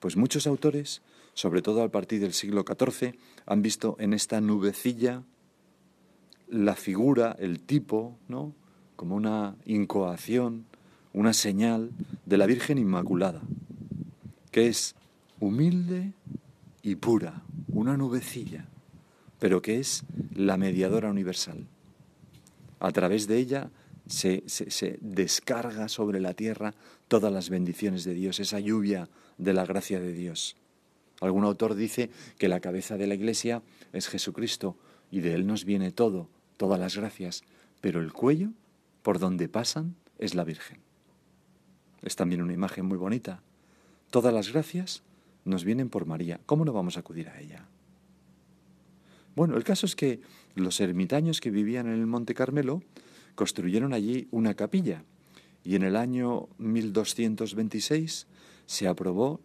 Pues 0.00 0.16
muchos 0.16 0.46
autores, 0.46 1.02
sobre 1.34 1.62
todo 1.62 1.82
a 1.82 1.88
partir 1.90 2.20
del 2.20 2.32
siglo 2.32 2.64
XIV, 2.66 3.14
han 3.46 3.62
visto 3.62 3.96
en 3.98 4.12
esta 4.12 4.40
nubecilla 4.40 5.22
la 6.48 6.74
figura, 6.74 7.36
el 7.38 7.60
tipo, 7.60 8.16
¿no? 8.28 8.54
como 8.96 9.14
una 9.14 9.56
incoación, 9.64 10.64
una 11.12 11.32
señal 11.32 11.90
de 12.24 12.36
la 12.36 12.46
Virgen 12.46 12.78
Inmaculada, 12.78 13.42
que 14.50 14.68
es 14.68 14.94
humilde, 15.40 16.12
y 16.86 16.94
pura, 16.94 17.42
una 17.66 17.96
nubecilla, 17.96 18.64
pero 19.40 19.60
que 19.60 19.80
es 19.80 20.04
la 20.36 20.56
mediadora 20.56 21.10
universal. 21.10 21.66
A 22.78 22.92
través 22.92 23.26
de 23.26 23.38
ella 23.38 23.70
se, 24.06 24.44
se, 24.46 24.96
descarga 25.00 25.88
sobre 25.88 26.20
la 26.20 26.32
tierra 26.34 26.74
todas 27.08 27.32
las 27.32 27.50
bendiciones 27.50 28.04
de 28.04 28.14
Dios, 28.14 28.38
esa 28.38 28.60
lluvia 28.60 29.08
de 29.36 29.52
la 29.52 29.66
gracia 29.66 29.98
de 29.98 30.12
Dios. 30.12 30.56
Algún 31.20 31.42
autor 31.42 31.74
dice 31.74 32.08
que 32.38 32.48
la 32.48 32.60
cabeza 32.60 32.96
de 32.96 33.08
la 33.08 33.16
Iglesia 33.16 33.62
es 33.92 34.06
Jesucristo 34.06 34.76
y 35.10 35.22
de 35.22 35.34
Él 35.34 35.44
nos 35.44 35.64
viene 35.64 35.90
todo, 35.90 36.28
todas 36.56 36.78
las 36.78 36.96
gracias, 36.96 37.42
pero 37.80 38.00
el 38.00 38.12
cuello, 38.12 38.50
por 39.02 39.18
donde 39.18 39.48
pasan, 39.48 39.96
es 40.18 40.34
la 40.34 40.44
Virgen. 40.44 40.78
Es 42.02 42.16
también 42.16 42.42
una 42.42 42.52
imagen 42.52 42.86
muy 42.86 42.98
bonita. 42.98 43.42
Todas 44.10 44.32
las 44.32 44.52
gracias 44.52 45.02
nos 45.44 45.64
vienen 45.64 45.88
por 45.88 46.06
María. 46.06 46.40
¿Cómo 46.46 46.64
no 46.64 46.72
vamos 46.72 46.96
a 46.96 47.00
acudir 47.00 47.28
a 47.28 47.40
ella? 47.40 47.66
Bueno, 49.34 49.56
el 49.56 49.64
caso 49.64 49.86
es 49.86 49.94
que 49.94 50.20
los 50.54 50.80
ermitaños 50.80 51.40
que 51.40 51.50
vivían 51.50 51.86
en 51.86 51.94
el 51.94 52.06
Monte 52.06 52.34
Carmelo 52.34 52.82
construyeron 53.34 53.92
allí 53.92 54.28
una 54.30 54.54
capilla 54.54 55.04
y 55.62 55.76
en 55.76 55.82
el 55.82 55.96
año 55.96 56.48
1226 56.58 58.26
se 58.64 58.88
aprobó 58.88 59.40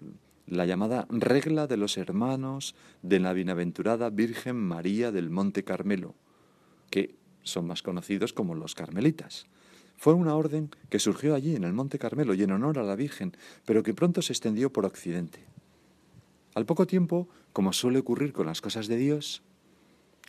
la 0.48 0.66
llamada 0.66 1.08
regla 1.10 1.68
de 1.68 1.78
los 1.78 1.98
hermanos 1.98 2.76
de 3.02 3.20
la 3.20 3.34
bienaventurada 3.34 4.10
Virgen 4.10 4.56
María 4.56 5.12
del 5.12 5.30
Monte 5.30 5.64
Carmelo, 5.64 6.16
que 6.92 7.16
son 7.42 7.66
más 7.66 7.82
conocidos 7.82 8.34
como 8.34 8.54
los 8.54 8.76
carmelitas. 8.76 9.48
Fue 9.98 10.14
una 10.14 10.36
orden 10.36 10.70
que 10.90 11.00
surgió 11.00 11.34
allí 11.34 11.56
en 11.56 11.64
el 11.64 11.74
Monte 11.74 11.98
Carmelo 11.98 12.36
y 12.36 12.44
en 12.44 12.52
honor 12.52 12.78
a 12.78 12.84
la 12.84 12.96
Virgen, 12.96 13.36
pero 13.66 13.82
que 13.82 13.96
pronto 13.96 14.22
se 14.22 14.34
extendió 14.34 14.72
por 14.72 14.86
Occidente. 14.86 15.40
Al 16.54 16.66
poco 16.66 16.86
tiempo, 16.86 17.28
como 17.54 17.74
suele 17.74 18.00
ocurrir 18.00 18.34
con 18.34 18.46
las 18.46 18.62
cosas 18.62 18.88
de 18.88 18.98
Dios, 18.98 19.42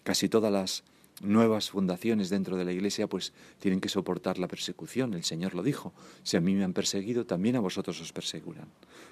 casi 0.04 0.28
todas 0.28 0.52
las 0.52 0.84
nuevas 1.20 1.70
fundaciones 1.70 2.30
dentro 2.30 2.56
de 2.56 2.64
la 2.64 2.72
Iglesia, 2.72 3.06
pues 3.06 3.32
tienen 3.58 3.80
que 3.80 3.88
soportar 3.88 4.38
la 4.38 4.48
persecución. 4.48 5.14
El 5.14 5.24
Señor 5.24 5.54
lo 5.54 5.62
dijo, 5.62 5.92
si 6.22 6.36
a 6.36 6.40
mí 6.40 6.54
me 6.54 6.64
han 6.64 6.72
perseguido, 6.72 7.26
también 7.26 7.56
a 7.56 7.60
vosotros 7.60 8.00
os 8.00 8.12
perseguirán. 8.12 8.68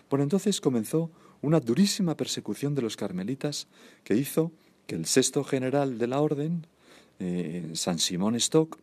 Por 0.08 0.20
entonces 0.20 0.60
comenzó 0.60 1.10
una 1.42 1.60
durísima 1.60 2.16
persecución 2.16 2.74
de 2.74 2.82
los 2.82 2.96
carmelitas 2.96 3.68
que 4.04 4.14
hizo 4.14 4.52
que 4.86 4.94
el 4.94 5.06
sexto 5.06 5.44
general 5.44 5.98
de 5.98 6.06
la 6.06 6.20
orden, 6.20 6.66
eh, 7.20 7.70
San 7.74 7.98
Simón 7.98 8.34
Stock, 8.34 8.78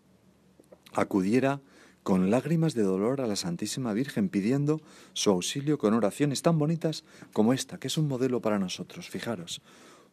acudiera 0.94 1.60
con 2.04 2.32
lágrimas 2.32 2.74
de 2.74 2.84
dolor 2.84 3.20
a 3.20 3.28
la 3.28 3.36
Santísima 3.36 3.92
Virgen 3.92 4.30
pidiendo 4.30 4.80
su 5.12 5.30
auxilio 5.30 5.78
con 5.78 5.94
oraciones 5.94 6.42
tan 6.42 6.58
bonitas 6.58 7.04
como 7.34 7.52
esta, 7.52 7.80
que 7.80 7.88
es 7.88 7.98
un 7.98 8.08
modelo 8.08 8.40
para 8.40 8.60
nosotros. 8.60 9.10
Fijaros, 9.10 9.62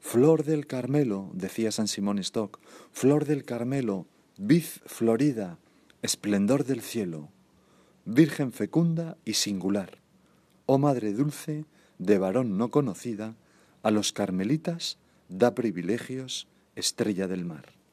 Flor 0.00 0.42
del 0.42 0.66
Carmelo, 0.66 1.30
decía 1.34 1.70
San 1.70 1.86
Simón 1.86 2.18
Stock, 2.18 2.58
flor 2.92 3.24
del 3.24 3.44
Carmelo, 3.44 4.06
vid 4.36 4.64
florida, 4.86 5.58
esplendor 6.02 6.64
del 6.64 6.82
cielo, 6.82 7.30
Virgen 8.04 8.52
fecunda 8.52 9.16
y 9.24 9.34
singular, 9.34 9.98
oh 10.66 10.78
Madre 10.78 11.12
dulce, 11.12 11.64
de 11.98 12.18
varón 12.18 12.58
no 12.58 12.70
conocida, 12.70 13.36
a 13.82 13.90
los 13.90 14.12
carmelitas 14.12 14.98
da 15.28 15.54
privilegios, 15.54 16.48
estrella 16.74 17.28
del 17.28 17.44
mar. 17.44 17.83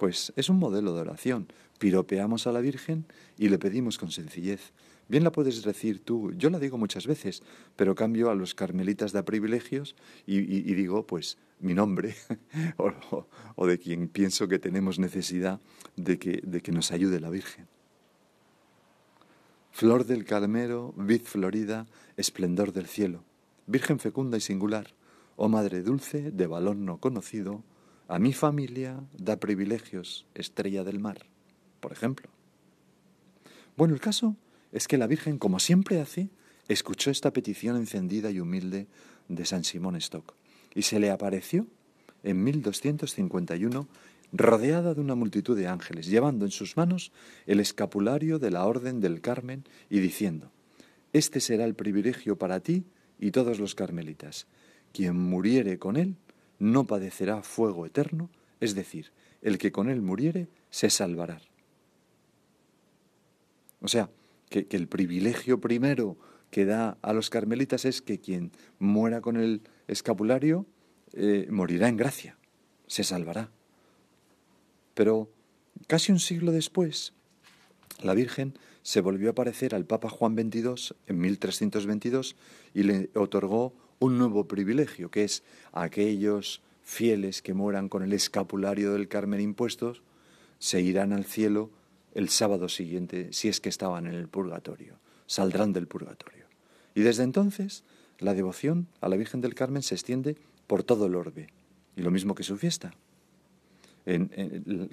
Pues 0.00 0.32
es 0.34 0.48
un 0.48 0.58
modelo 0.58 0.94
de 0.94 1.02
oración. 1.02 1.46
Piropeamos 1.78 2.46
a 2.46 2.52
la 2.52 2.60
Virgen 2.60 3.04
y 3.36 3.50
le 3.50 3.58
pedimos 3.58 3.98
con 3.98 4.10
sencillez, 4.10 4.72
Bien 5.08 5.24
la 5.24 5.32
puedes 5.32 5.62
decir 5.62 6.02
tú, 6.02 6.32
yo 6.38 6.48
la 6.48 6.58
digo 6.58 6.78
muchas 6.78 7.06
veces, 7.06 7.42
pero 7.76 7.94
cambio 7.96 8.30
a 8.30 8.34
los 8.34 8.54
carmelitas 8.54 9.12
da 9.12 9.24
privilegios 9.24 9.96
y, 10.24 10.40
digo, 10.72 11.04
pues, 11.06 11.36
mi 11.58 11.74
nombre 11.74 12.14
o, 13.56 13.66
de 13.66 13.78
quien 13.78 14.08
pienso 14.08 14.48
que 14.48 14.58
tenemos 14.58 14.98
necesidad 14.98 15.60
de 15.96 16.18
que, 16.18 16.40
de 16.44 16.62
que 16.62 16.72
nos 16.72 16.92
ayude 16.92 17.20
la 17.20 17.28
Virgen. 17.28 17.66
Flor 19.72 20.06
del 20.06 20.24
Carmelo, 20.24 20.94
vid 20.96 21.22
florida, 21.24 21.86
esplendor 22.16 22.72
del 22.72 22.86
cielo, 22.86 23.24
Virgen 23.66 23.98
fecunda 23.98 24.38
y 24.38 24.40
singular, 24.40 24.94
oh 25.36 25.50
Madre 25.50 25.82
dulce, 25.82 26.30
de 26.30 26.46
balón 26.46 26.86
no 26.86 26.98
conocido, 26.98 27.64
a 28.10 28.18
mi 28.18 28.32
familia 28.32 28.98
da 29.14 29.38
privilegios, 29.38 30.26
estrella 30.34 30.82
del 30.82 30.98
mar, 30.98 31.26
por 31.78 31.92
ejemplo. 31.92 32.28
Bueno, 33.76 33.94
el 33.94 34.00
caso 34.00 34.34
es 34.72 34.88
que 34.88 34.98
la 34.98 35.06
Virgen, 35.06 35.38
como 35.38 35.60
siempre 35.60 36.00
hace, 36.00 36.28
escuchó 36.66 37.12
esta 37.12 37.32
petición 37.32 37.76
encendida 37.76 38.32
y 38.32 38.40
humilde 38.40 38.88
de 39.28 39.44
San 39.46 39.62
Simón 39.62 39.94
Stock 39.94 40.34
y 40.74 40.82
se 40.82 40.98
le 40.98 41.12
apareció 41.12 41.68
en 42.24 42.42
1251 42.42 43.86
rodeada 44.32 44.92
de 44.92 45.00
una 45.00 45.14
multitud 45.14 45.56
de 45.56 45.68
ángeles, 45.68 46.08
llevando 46.08 46.44
en 46.44 46.50
sus 46.50 46.76
manos 46.76 47.12
el 47.46 47.60
escapulario 47.60 48.40
de 48.40 48.50
la 48.50 48.66
Orden 48.66 49.00
del 49.00 49.20
Carmen 49.20 49.62
y 49.88 50.00
diciendo, 50.00 50.50
Este 51.12 51.38
será 51.38 51.64
el 51.64 51.76
privilegio 51.76 52.36
para 52.36 52.58
ti 52.58 52.82
y 53.20 53.30
todos 53.30 53.60
los 53.60 53.76
carmelitas. 53.76 54.48
Quien 54.92 55.16
muriere 55.16 55.78
con 55.78 55.96
él 55.96 56.16
no 56.60 56.86
padecerá 56.86 57.42
fuego 57.42 57.86
eterno, 57.86 58.30
es 58.60 58.76
decir, 58.76 59.10
el 59.42 59.58
que 59.58 59.72
con 59.72 59.90
él 59.90 60.02
muriere 60.02 60.48
se 60.70 60.90
salvará. 60.90 61.40
O 63.80 63.88
sea, 63.88 64.10
que, 64.48 64.66
el 64.70 64.86
privilegio 64.86 65.60
primero 65.60 66.16
que 66.50 66.64
da 66.64 66.98
a 67.02 67.12
los 67.12 67.30
carmelitas 67.30 67.84
es 67.84 68.02
que 68.02 68.20
quien 68.20 68.52
muera 68.78 69.20
con 69.20 69.36
el 69.36 69.62
escapulario 69.88 70.66
eh, 71.12 71.48
morirá 71.50 71.88
en 71.88 71.96
gracia, 71.96 72.36
se 72.86 73.04
salvará. 73.04 73.50
Pero 74.94 75.30
casi 75.86 76.12
un 76.12 76.20
siglo 76.20 76.52
después, 76.52 77.14
la 78.02 78.14
Virgen 78.14 78.54
se 78.82 79.00
volvió 79.00 79.28
a 79.28 79.32
aparecer 79.32 79.74
al 79.74 79.86
Papa 79.86 80.10
Juan 80.10 80.34
XXII 80.34 80.96
en 81.06 81.20
1322 81.20 82.36
y 82.74 82.82
le 82.82 83.10
otorgó 83.14 83.74
un 84.00 84.18
nuevo 84.18 84.48
privilegio, 84.48 85.10
que 85.10 85.24
es 85.24 85.44
aquellos 85.72 86.62
fieles 86.82 87.42
que 87.42 87.54
mueran 87.54 87.88
con 87.88 88.02
el 88.02 88.12
escapulario 88.12 88.92
del 88.92 89.06
Carmen 89.06 89.40
impuestos, 89.40 90.02
se 90.58 90.80
irán 90.80 91.12
al 91.12 91.24
cielo 91.24 91.70
el 92.14 92.28
sábado 92.28 92.68
siguiente 92.68 93.32
si 93.32 93.48
es 93.48 93.60
que 93.60 93.68
estaban 93.68 94.06
en 94.06 94.14
el 94.14 94.26
purgatorio, 94.26 94.96
saldrán 95.26 95.72
del 95.72 95.86
purgatorio. 95.86 96.46
Y 96.94 97.02
desde 97.02 97.22
entonces 97.22 97.84
la 98.18 98.34
devoción 98.34 98.88
a 99.00 99.08
la 99.08 99.16
Virgen 99.16 99.40
del 99.40 99.54
Carmen 99.54 99.82
se 99.82 99.94
extiende 99.94 100.36
por 100.66 100.82
todo 100.82 101.06
el 101.06 101.14
orbe, 101.14 101.48
y 101.96 102.02
lo 102.02 102.10
mismo 102.10 102.34
que 102.34 102.42
su 102.42 102.56
fiesta. 102.56 102.92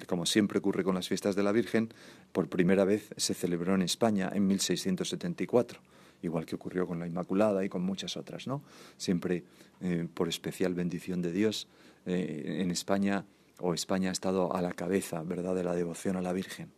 como 0.06 0.26
siempre 0.26 0.58
ocurre 0.58 0.84
con 0.84 0.94
las 0.94 1.08
fiestas 1.08 1.34
de 1.34 1.42
la 1.42 1.52
Virgen, 1.52 1.88
por 2.32 2.48
primera 2.48 2.84
vez 2.84 3.10
se 3.16 3.34
celebró 3.34 3.74
en 3.74 3.82
España 3.82 4.30
en 4.32 4.46
1674, 4.46 5.80
igual 6.22 6.46
que 6.46 6.56
ocurrió 6.56 6.86
con 6.86 6.98
la 6.98 7.06
Inmaculada 7.06 7.64
y 7.64 7.68
con 7.68 7.82
muchas 7.82 8.16
otras, 8.16 8.46
¿no? 8.46 8.62
Siempre 8.96 9.44
eh, 9.80 10.06
por 10.12 10.28
especial 10.28 10.74
bendición 10.74 11.22
de 11.22 11.32
Dios, 11.32 11.68
eh, 12.06 12.58
en 12.60 12.70
España 12.70 13.24
o 13.60 13.74
España 13.74 14.10
ha 14.10 14.12
estado 14.12 14.54
a 14.54 14.62
la 14.62 14.72
cabeza, 14.72 15.22
¿verdad?, 15.22 15.54
de 15.54 15.64
la 15.64 15.74
devoción 15.74 16.16
a 16.16 16.22
la 16.22 16.32
Virgen. 16.32 16.70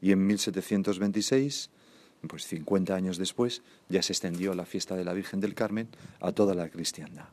Y 0.00 0.12
en 0.12 0.26
1726, 0.26 1.70
pues 2.28 2.46
50 2.46 2.94
años 2.94 3.16
después, 3.16 3.62
ya 3.88 4.02
se 4.02 4.12
extendió 4.12 4.54
la 4.54 4.66
fiesta 4.66 4.96
de 4.96 5.04
la 5.04 5.12
Virgen 5.12 5.40
del 5.40 5.54
Carmen 5.54 5.88
a 6.20 6.32
toda 6.32 6.54
la 6.54 6.68
cristiandad. 6.68 7.28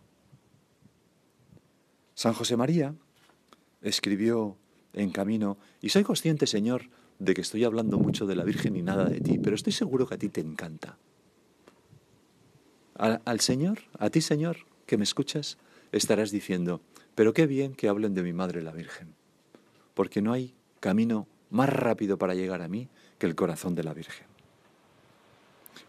San 2.14 2.34
José 2.34 2.56
María 2.56 2.94
escribió 3.82 4.58
en 4.94 5.10
camino, 5.12 5.58
y 5.82 5.90
soy 5.90 6.04
consciente, 6.04 6.46
Señor, 6.46 6.90
de 7.20 7.34
que 7.34 7.42
estoy 7.42 7.64
hablando 7.64 7.98
mucho 7.98 8.26
de 8.26 8.36
la 8.36 8.44
Virgen 8.44 8.76
y 8.76 8.82
nada 8.82 9.06
de 9.06 9.22
ti, 9.22 9.38
pero 9.38 9.56
estoy 9.56 9.74
seguro 9.74 10.08
que 10.08 10.16
a 10.16 10.18
ti 10.18 10.30
te 10.30 10.42
encanta. 10.42 10.98
Al 13.02 13.40
Señor, 13.40 13.80
a 13.98 14.10
ti, 14.10 14.22
Señor, 14.22 14.58
que 14.86 14.98
me 14.98 15.04
escuchas, 15.04 15.58
estarás 15.92 16.30
diciendo, 16.32 16.82
pero 17.16 17.34
qué 17.34 17.48
bien 17.48 17.74
que 17.74 17.88
hablen 17.88 18.14
de 18.14 18.22
mi 18.22 18.32
Madre 18.32 18.62
la 18.62 18.72
Virgen, 18.72 19.16
porque 19.94 20.22
no 20.22 20.34
hay 20.34 20.54
camino 20.80 21.28
más 21.50 21.70
rápido 21.70 22.18
para 22.18 22.36
llegar 22.36 22.62
a 22.62 22.68
mí 22.68 22.90
que 23.18 23.26
el 23.26 23.36
corazón 23.36 23.76
de 23.76 23.84
la 23.84 23.94
Virgen. 23.94 24.28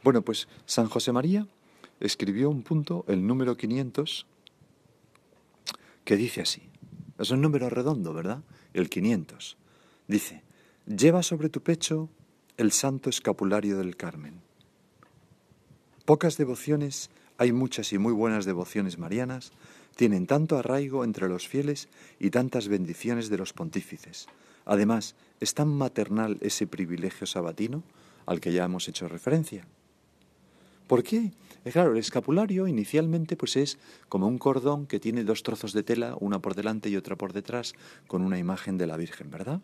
Bueno, 0.02 0.22
pues 0.22 0.48
San 0.66 0.88
José 0.88 1.12
María 1.12 1.46
escribió 2.00 2.50
un 2.50 2.62
punto, 2.62 3.04
el 3.08 3.26
número 3.26 3.56
500, 3.56 4.26
que 6.04 6.16
dice 6.16 6.40
así. 6.40 6.62
Es 7.18 7.30
un 7.30 7.40
número 7.40 7.70
redondo, 7.70 8.12
¿verdad? 8.12 8.42
El 8.74 8.88
500. 8.88 9.56
Dice, 10.08 10.42
lleva 10.86 11.22
sobre 11.22 11.48
tu 11.48 11.62
pecho 11.62 12.08
el 12.56 12.72
santo 12.72 13.10
escapulario 13.10 13.78
del 13.78 13.96
Carmen. 13.96 14.41
Pocas 16.12 16.36
devociones, 16.36 17.08
hay 17.38 17.52
muchas 17.52 17.90
y 17.94 17.96
muy 17.96 18.12
buenas 18.12 18.44
devociones 18.44 18.98
marianas, 18.98 19.50
tienen 19.96 20.26
tanto 20.26 20.58
arraigo 20.58 21.04
entre 21.04 21.26
los 21.26 21.48
fieles 21.48 21.88
y 22.20 22.28
tantas 22.28 22.68
bendiciones 22.68 23.30
de 23.30 23.38
los 23.38 23.54
pontífices, 23.54 24.26
Además, 24.66 25.14
es 25.40 25.54
tan 25.54 25.68
maternal 25.68 26.36
ese 26.42 26.66
privilegio 26.66 27.26
sabatino 27.26 27.82
al 28.26 28.40
que 28.40 28.52
ya 28.52 28.64
hemos 28.64 28.88
hecho 28.88 29.08
referencia. 29.08 29.66
¿Por 30.86 31.02
qué? 31.02 31.32
Eh, 31.64 31.72
claro, 31.72 31.92
el 31.92 31.98
escapulario 31.98 32.66
inicialmente 32.66 33.34
pues 33.34 33.56
es 33.56 33.78
como 34.10 34.28
un 34.28 34.36
cordón 34.36 34.84
que 34.84 35.00
tiene 35.00 35.24
dos 35.24 35.42
trozos 35.42 35.72
de 35.72 35.82
tela, 35.82 36.14
una 36.20 36.40
por 36.40 36.54
delante 36.54 36.90
y 36.90 36.96
otra 36.96 37.16
por 37.16 37.32
detrás, 37.32 37.72
con 38.06 38.20
una 38.20 38.38
imagen 38.38 38.76
de 38.76 38.86
la 38.86 38.98
Virgen, 38.98 39.30
¿verdad? 39.30 39.62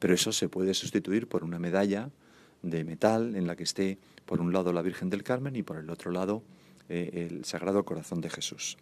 Pero 0.00 0.12
eso 0.12 0.32
se 0.32 0.48
puede 0.48 0.74
sustituir 0.74 1.28
por 1.28 1.44
una 1.44 1.60
medalla 1.60 2.10
de 2.62 2.84
metal 2.84 3.36
en 3.36 3.46
la 3.46 3.56
que 3.56 3.64
esté 3.64 3.98
por 4.26 4.40
un 4.40 4.52
lado 4.52 4.72
la 4.72 4.82
Virgen 4.82 5.10
del 5.10 5.22
Carmen 5.22 5.56
y 5.56 5.62
por 5.62 5.76
el 5.78 5.90
otro 5.90 6.10
lado 6.10 6.42
eh, 6.88 7.28
el 7.30 7.44
Sagrado 7.44 7.84
Corazón 7.84 8.20
de 8.20 8.30
Jesús. 8.30 8.76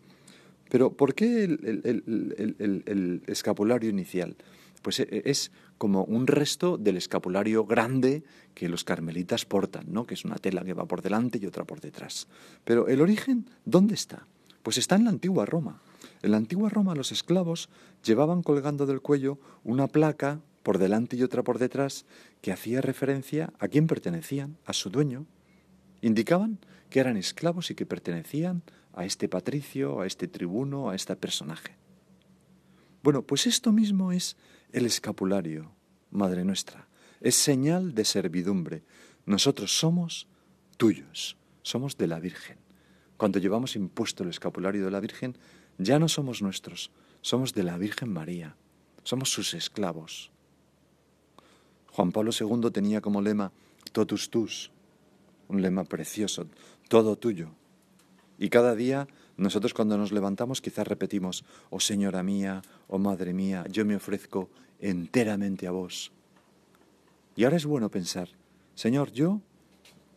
Pero 0.68 0.92
¿por 0.92 1.14
qué 1.14 1.44
el 1.44 3.22
escapulario 3.26 3.88
inicial? 3.88 4.36
pues 4.86 5.00
e, 5.00 5.22
es 5.24 5.50
como 5.78 6.04
un 6.04 6.28
resto 6.28 6.78
del 6.78 6.96
escapulario 6.96 7.66
grande 7.66 8.22
que 8.54 8.68
los 8.68 8.84
carmelitas 8.84 9.44
portan, 9.44 9.86
¿no? 9.88 10.06
que 10.06 10.14
es 10.14 10.24
una 10.24 10.36
tela 10.36 10.62
que 10.64 10.74
va 10.74 10.86
por 10.86 11.02
delante 11.02 11.40
y 11.42 11.46
otra 11.46 11.64
por 11.64 11.80
detrás. 11.80 12.28
Pero 12.64 12.86
el 12.86 13.00
origen, 13.00 13.50
¿dónde 13.64 13.94
está? 13.94 14.28
Pues 14.62 14.78
está 14.78 14.94
en 14.94 15.02
la 15.02 15.10
antigua 15.10 15.44
Roma. 15.44 15.82
En 16.22 16.30
la 16.30 16.36
antigua 16.36 16.68
Roma 16.68 16.94
los 16.94 17.10
esclavos 17.10 17.68
llevaban 18.04 18.44
colgando 18.44 18.86
del 18.86 19.00
cuello 19.00 19.40
una 19.64 19.88
placa 19.88 20.38
por 20.66 20.79
delante 20.79 21.14
y 21.14 21.22
otra 21.22 21.44
por 21.44 21.61
detrás 21.61 22.07
que 22.40 22.50
hacía 22.50 22.81
referencia 22.81 23.52
a 23.61 23.68
quién 23.68 23.87
pertenecían, 23.87 24.59
a 24.64 24.72
su 24.72 24.90
dueño. 24.90 25.24
Indicaban 26.00 26.59
que 26.90 26.98
eran 26.98 27.16
esclavos 27.16 27.70
y 27.70 27.76
que 27.76 27.87
pertenecían 27.87 28.64
a 28.92 29.05
este 29.05 29.29
patricio, 29.29 30.00
a 30.00 30.09
este 30.09 30.26
tribuno, 30.26 30.90
a 30.90 30.96
este 30.96 31.14
personaje. 31.14 31.76
Bueno, 33.05 33.22
pues 33.22 33.46
esto 33.46 33.70
mismo 33.70 34.11
es 34.11 34.37
el 34.72 34.87
escapulario, 34.87 35.70
Madre 36.11 36.44
nuestra, 36.44 36.88
es 37.20 37.37
señal 37.37 37.94
de 37.94 38.05
servidumbre. 38.05 38.83
Nosotros 39.24 39.79
somos 39.79 40.26
tuyos, 40.79 41.37
somos 41.62 41.96
de 41.96 42.09
la 42.09 42.18
Virgen. 42.18 42.59
Cuando 43.16 43.38
llevamos 43.38 43.76
impuesto 43.76 44.24
el 44.24 44.31
escapulario 44.31 44.85
de 44.85 44.90
la 44.90 44.98
Virgen, 44.98 45.38
ya 45.79 46.00
no 46.00 46.09
somos 46.09 46.42
nuestros, 46.42 46.90
somos 47.20 47.55
de 47.55 47.62
la 47.62 47.79
Virgen 47.79 48.12
María. 48.12 48.57
somos 49.05 49.31
sus 49.31 49.55
esclavos. 49.55 50.33
Juan 51.96 52.12
Pablo 52.12 52.30
II 52.38 52.70
tenía 52.70 53.00
como 53.00 53.22
lema 53.22 53.52
totus 53.92 54.28
tus, 54.28 54.70
un 55.48 55.62
lema 55.62 55.85
precioso, 55.85 56.46
todo 56.88 57.16
tuyo. 57.16 57.48
Y 58.38 58.50
cada 58.50 58.74
día 58.74 59.09
nosotros 59.38 59.72
cuando 59.72 59.96
nos 59.96 60.12
levantamos 60.12 60.61
quizás 60.61 60.87
repetimos, 60.87 61.46
oh 61.70 61.80
Señora 61.80 62.22
mía, 62.22 62.61
oh 62.88 62.98
Madre 62.98 63.32
mía, 63.32 63.64
yo 63.70 63.87
me 63.87 63.96
ofrezco 63.96 64.50
enteramente 64.78 65.66
a 65.66 65.70
vos. 65.70 66.12
Y 67.35 67.44
ahora 67.44 67.56
es 67.56 67.64
bueno 67.64 67.90
pensar, 67.90 68.28
Señor, 68.74 69.11
yo, 69.12 69.40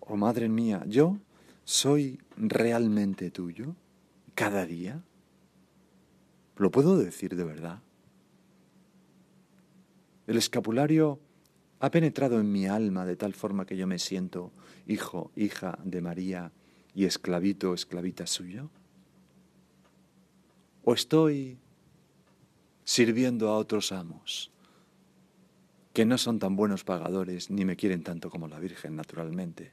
oh 0.02 0.18
Madre 0.18 0.50
mía, 0.50 0.84
yo 0.86 1.18
soy 1.64 2.20
realmente 2.36 3.32
tuyo 3.32 3.74
cada 4.36 4.66
día. 4.66 5.02
¿Lo 6.58 6.72
puedo 6.72 6.98
decir 6.98 7.38
de 7.38 7.46
verdad? 7.46 7.80
El 10.28 10.36
escapulario 10.36 11.22
ha 11.80 11.92
penetrado 11.92 12.40
en 12.40 12.52
mi 12.52 12.68
alma 12.68 13.06
de 13.06 13.16
tal 13.16 13.34
forma 13.34 13.66
que 13.66 13.78
yo 13.78 13.88
me 13.88 14.00
siento 14.00 14.52
hijo, 14.86 15.32
hija 15.36 15.80
de 15.84 16.02
María 16.02 16.52
y 16.94 17.06
esclavito, 17.06 17.74
esclavita 17.74 18.28
suyo. 18.28 18.70
¿O 20.84 20.94
estoy 20.94 21.58
sirviendo 22.84 23.50
a 23.50 23.58
otros 23.58 23.92
amos 23.92 24.52
que 25.94 26.06
no 26.06 26.18
son 26.18 26.40
tan 26.40 26.56
buenos 26.56 26.84
pagadores 26.84 27.50
ni 27.50 27.66
me 27.66 27.76
quieren 27.76 28.04
tanto 28.04 28.30
como 28.30 28.48
la 28.48 28.60
Virgen, 28.60 28.96
naturalmente? 28.96 29.72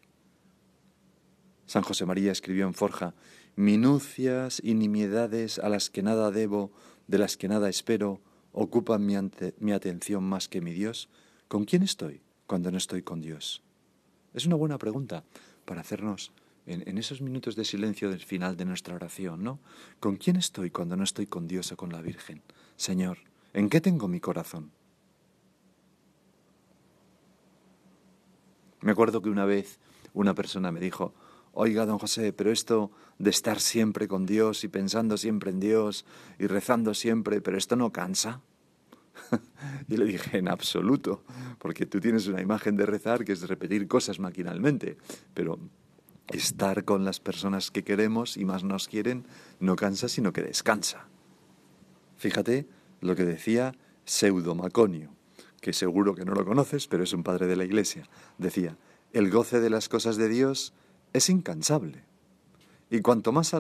San 1.66 1.82
José 1.82 2.06
María 2.06 2.30
escribió 2.30 2.66
en 2.66 2.74
Forja, 2.74 3.14
minucias 3.56 4.60
y 4.62 4.74
nimiedades 4.74 5.58
a 5.58 5.68
las 5.68 5.90
que 5.90 6.02
nada 6.02 6.30
debo, 6.30 6.70
de 7.08 7.18
las 7.18 7.36
que 7.36 7.48
nada 7.48 7.68
espero, 7.68 8.20
ocupan 8.52 9.04
mi, 9.04 9.14
mi 9.58 9.72
atención 9.72 10.22
más 10.22 10.48
que 10.48 10.60
mi 10.60 10.72
Dios. 10.72 11.08
¿Con 11.48 11.64
quién 11.64 11.84
estoy 11.84 12.20
cuando 12.48 12.72
no 12.72 12.78
estoy 12.78 13.02
con 13.02 13.20
Dios? 13.20 13.62
Es 14.34 14.46
una 14.46 14.56
buena 14.56 14.78
pregunta 14.78 15.22
para 15.64 15.80
hacernos 15.80 16.32
en, 16.66 16.98
esos 16.98 17.20
minutos 17.20 17.54
de 17.54 17.64
silencio 17.64 18.10
del 18.10 18.24
final 18.24 18.56
de 18.56 18.64
nuestra 18.64 18.96
oración, 18.96 19.44
¿no? 19.44 19.60
¿Con 20.00 20.16
quién 20.16 20.34
estoy 20.34 20.70
cuando 20.70 20.96
no 20.96 21.04
estoy 21.04 21.28
con 21.28 21.46
Dios 21.46 21.70
o 21.70 21.76
con 21.76 21.92
la 21.92 22.02
Virgen? 22.02 22.42
Señor, 22.76 23.18
¿en 23.52 23.68
qué 23.70 23.80
tengo 23.80 24.08
mi 24.08 24.18
corazón? 24.18 24.72
Me 28.80 28.90
acuerdo 28.90 29.22
que 29.22 29.30
una 29.30 29.44
vez 29.44 29.78
una 30.14 30.34
persona 30.34 30.72
me 30.72 30.80
dijo, 30.80 31.14
oiga, 31.52 31.86
don 31.86 32.00
José, 32.00 32.32
pero 32.32 32.50
esto 32.50 32.90
de 33.20 33.30
estar 33.30 33.60
siempre 33.60 34.08
con 34.08 34.26
Dios 34.26 34.64
y 34.64 34.68
pensando 34.68 35.16
siempre 35.16 35.52
en 35.52 35.60
Dios 35.60 36.04
y 36.40 36.48
rezando 36.48 36.92
siempre, 36.92 37.40
pero 37.40 37.56
esto 37.56 37.76
no 37.76 37.92
cansa. 37.92 38.42
y 39.88 39.96
le 39.96 40.04
dije, 40.04 40.38
en 40.38 40.48
absoluto, 40.48 41.24
porque 41.58 41.86
tú 41.86 42.00
tienes 42.00 42.26
una 42.26 42.40
imagen 42.40 42.76
de 42.76 42.86
rezar 42.86 43.24
que 43.24 43.32
es 43.32 43.48
repetir 43.48 43.88
cosas 43.88 44.18
maquinalmente, 44.18 44.96
pero 45.34 45.58
estar 46.28 46.84
con 46.84 47.04
las 47.04 47.20
personas 47.20 47.70
que 47.70 47.84
queremos 47.84 48.36
y 48.36 48.44
más 48.44 48.64
nos 48.64 48.88
quieren 48.88 49.26
no 49.60 49.76
cansa, 49.76 50.08
sino 50.08 50.32
que 50.32 50.42
descansa. 50.42 51.08
Fíjate 52.16 52.66
lo 53.00 53.14
que 53.14 53.24
decía 53.24 53.74
Pseudomaconio, 54.04 55.10
que 55.60 55.72
seguro 55.72 56.14
que 56.14 56.24
no 56.24 56.34
lo 56.34 56.44
conoces, 56.44 56.86
pero 56.86 57.04
es 57.04 57.12
un 57.12 57.22
padre 57.22 57.46
de 57.46 57.56
la 57.56 57.64
Iglesia. 57.64 58.08
Decía, 58.38 58.76
el 59.12 59.30
goce 59.30 59.60
de 59.60 59.70
las 59.70 59.88
cosas 59.88 60.16
de 60.16 60.28
Dios 60.28 60.72
es 61.12 61.28
incansable, 61.30 62.04
y 62.90 63.00
cuanto 63.00 63.32
más, 63.32 63.54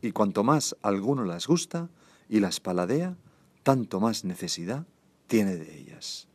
y 0.00 0.12
cuanto 0.12 0.44
más 0.44 0.76
alguno 0.82 1.24
las 1.24 1.46
gusta 1.46 1.88
y 2.28 2.40
las 2.40 2.60
paladea, 2.60 3.16
tanto 3.62 4.00
más 4.00 4.24
necesidad 4.24 4.86
tiene 5.32 5.56
de 5.56 5.78
ellas. 5.78 6.28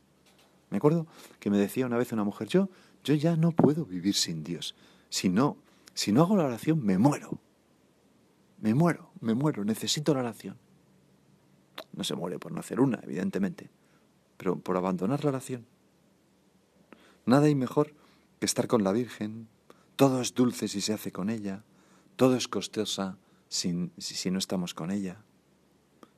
Me 0.72 0.78
acuerdo 0.78 1.06
que 1.40 1.52
me 1.52 1.60
decía 1.60 1.86
una 1.86 2.00
vez 2.00 2.12
una 2.14 2.24
mujer, 2.24 2.48
yo, 2.48 2.68
yo 3.04 3.14
ya 3.14 3.36
no 3.36 3.52
puedo 3.52 3.86
vivir 3.86 4.16
sin 4.16 4.44
Dios. 4.44 4.74
Si 5.12 5.30
no, 5.30 5.56
si 5.94 6.12
no 6.12 6.24
hago 6.24 6.36
la 6.36 6.46
oración, 6.46 6.84
me 6.84 6.98
muero. 6.98 7.38
Me 8.60 8.74
muero, 8.74 9.12
me 9.22 9.36
muero, 9.36 9.64
necesito 9.64 10.16
la 10.16 10.22
oración. 10.22 10.58
No 11.94 12.04
se 12.04 12.16
muere 12.16 12.40
por 12.40 12.52
no 12.52 12.60
hacer 12.60 12.80
una, 12.80 13.00
evidentemente, 13.04 13.70
pero 14.36 14.58
por 14.58 14.76
abandonar 14.76 15.24
la 15.24 15.30
oración. 15.30 15.68
Nada 17.28 17.46
hay 17.46 17.54
mejor 17.54 17.94
que 18.40 18.48
estar 18.48 18.66
con 18.66 18.84
la 18.84 18.94
Virgen. 18.94 19.48
Todo 19.96 20.22
es 20.22 20.34
dulce 20.34 20.68
si 20.68 20.82
se 20.82 20.94
hace 20.94 21.12
con 21.12 21.30
ella. 21.30 21.64
Todo 22.16 22.36
es 22.36 22.48
costosa 22.48 23.20
si, 23.48 23.92
si 24.00 24.32
no 24.32 24.40
estamos 24.40 24.74
con 24.74 24.90
ella. 24.90 25.24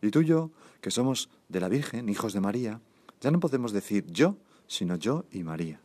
Y 0.02 0.12
tú 0.12 0.22
y 0.22 0.26
yo, 0.26 0.52
que 0.82 0.92
somos 0.92 1.30
de 1.50 1.60
la 1.60 1.70
Virgen, 1.70 2.10
hijos 2.10 2.34
de 2.34 2.42
María, 2.42 2.82
ya 3.22 3.32
no 3.32 3.40
podemos 3.40 3.72
decir 3.72 4.06
yo, 4.08 4.38
sino 4.68 4.96
yo 4.96 5.26
y 5.32 5.44
María. 5.44 5.82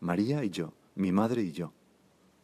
María 0.00 0.44
y 0.44 0.50
yo, 0.50 0.72
mi 0.94 1.12
madre 1.12 1.42
y 1.42 1.52
yo 1.52 1.72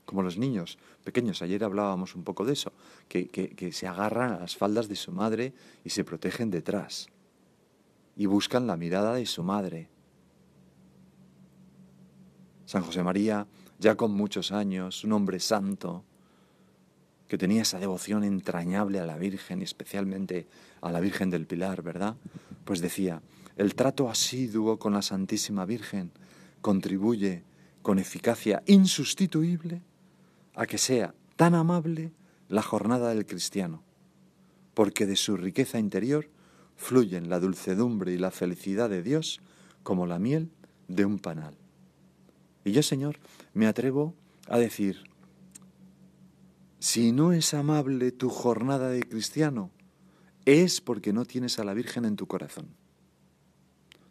como 0.04 0.22
los 0.22 0.38
niños 0.38 0.78
pequeños. 1.04 1.42
Ayer 1.42 1.64
hablábamos 1.64 2.14
un 2.14 2.24
poco 2.24 2.44
de 2.44 2.52
eso, 2.52 2.72
que, 3.08 3.28
que, 3.28 3.72
se 3.72 3.86
agarran 3.86 4.32
a 4.32 4.40
las 4.40 4.56
faldas 4.56 4.88
de 4.88 4.96
su 4.96 5.12
madre 5.12 5.54
y 5.84 5.90
se 5.90 6.04
protegen 6.04 6.50
detrás. 6.50 7.08
Y 8.16 8.26
buscan 8.26 8.66
la 8.66 8.76
mirada 8.76 9.14
de 9.14 9.26
su 9.26 9.42
madre. 9.42 9.88
San 12.66 12.82
José 12.82 13.02
María, 13.02 13.46
ya 13.78 13.96
con 13.96 14.12
muchos 14.12 14.52
años, 14.52 15.04
un 15.04 15.12
hombre 15.12 15.40
santo, 15.40 16.04
que 17.32 17.38
tenía 17.38 17.62
esa 17.62 17.78
devoción 17.78 18.24
entrañable 18.24 19.00
a 19.00 19.06
la 19.06 19.16
Virgen 19.16 19.62
y 19.62 19.64
especialmente 19.64 20.46
a 20.82 20.92
la 20.92 21.00
Virgen 21.00 21.30
del 21.30 21.46
Pilar, 21.46 21.80
¿verdad? 21.80 22.14
Pues 22.66 22.82
decía, 22.82 23.22
el 23.56 23.74
trato 23.74 24.10
asiduo 24.10 24.78
con 24.78 24.92
la 24.92 25.00
Santísima 25.00 25.64
Virgen 25.64 26.10
contribuye 26.60 27.42
con 27.80 27.98
eficacia 27.98 28.62
insustituible 28.66 29.80
a 30.54 30.66
que 30.66 30.76
sea 30.76 31.14
tan 31.36 31.54
amable 31.54 32.12
la 32.50 32.60
jornada 32.60 33.08
del 33.08 33.24
cristiano, 33.24 33.82
porque 34.74 35.06
de 35.06 35.16
su 35.16 35.38
riqueza 35.38 35.78
interior 35.78 36.28
fluyen 36.76 37.30
la 37.30 37.40
dulcedumbre 37.40 38.12
y 38.12 38.18
la 38.18 38.30
felicidad 38.30 38.90
de 38.90 39.02
Dios 39.02 39.40
como 39.82 40.04
la 40.06 40.18
miel 40.18 40.50
de 40.86 41.06
un 41.06 41.18
panal. 41.18 41.56
Y 42.66 42.72
yo, 42.72 42.82
Señor, 42.82 43.16
me 43.54 43.68
atrevo 43.68 44.12
a 44.48 44.58
decir, 44.58 45.04
si 46.82 47.12
no 47.12 47.32
es 47.32 47.54
amable 47.54 48.10
tu 48.10 48.28
jornada 48.28 48.88
de 48.88 49.04
cristiano, 49.04 49.70
es 50.46 50.80
porque 50.80 51.12
no 51.12 51.24
tienes 51.24 51.60
a 51.60 51.64
la 51.64 51.74
Virgen 51.74 52.04
en 52.04 52.16
tu 52.16 52.26
corazón. 52.26 52.74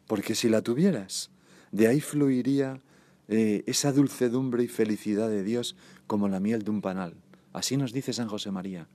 Porque 0.07 0.35
si 0.35 0.47
la 0.47 0.61
tuvieras, 0.61 1.31
de 1.73 1.87
ahí 1.87 1.99
fluiría 1.99 2.81
eh, 3.27 3.65
esa 3.67 3.91
dulcedumbre 3.91 4.63
y 4.63 4.69
felicidad 4.69 5.27
de 5.27 5.43
Dios 5.43 5.75
como 6.07 6.29
la 6.29 6.39
miel 6.39 6.63
de 6.63 6.71
un 6.71 6.79
panal. 6.79 7.15
Así 7.51 7.75
nos 7.75 7.91
dice 7.91 8.13
San 8.13 8.29
José 8.29 8.51
María. 8.51 8.87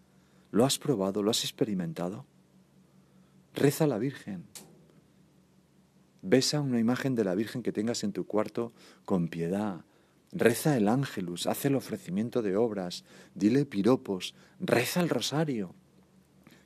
¿Lo 0.52 0.64
has 0.64 0.78
probado? 0.78 1.22
¿Lo 1.22 1.30
has 1.30 1.44
experimentado? 1.44 2.24
Reza 3.54 3.84
a 3.84 3.88
la 3.88 3.98
Virgen. 3.98 4.46
Besa 6.22 6.62
una 6.62 6.80
imagen 6.80 7.14
de 7.14 7.24
la 7.24 7.34
Virgen 7.34 7.62
que 7.62 7.72
tengas 7.72 8.04
en 8.04 8.14
tu 8.14 8.26
cuarto 8.26 8.72
con 9.04 9.28
piedad. 9.28 9.84
Reza 10.38 10.77
el 10.77 10.88
ángelus, 10.88 11.46
hace 11.46 11.68
el 11.68 11.77
ofrecimiento 11.77 12.42
de 12.42 12.57
obras, 12.57 13.05
dile 13.35 13.64
piropos, 13.64 14.35
reza 14.61 15.01
el 15.01 15.09
rosario, 15.09 15.75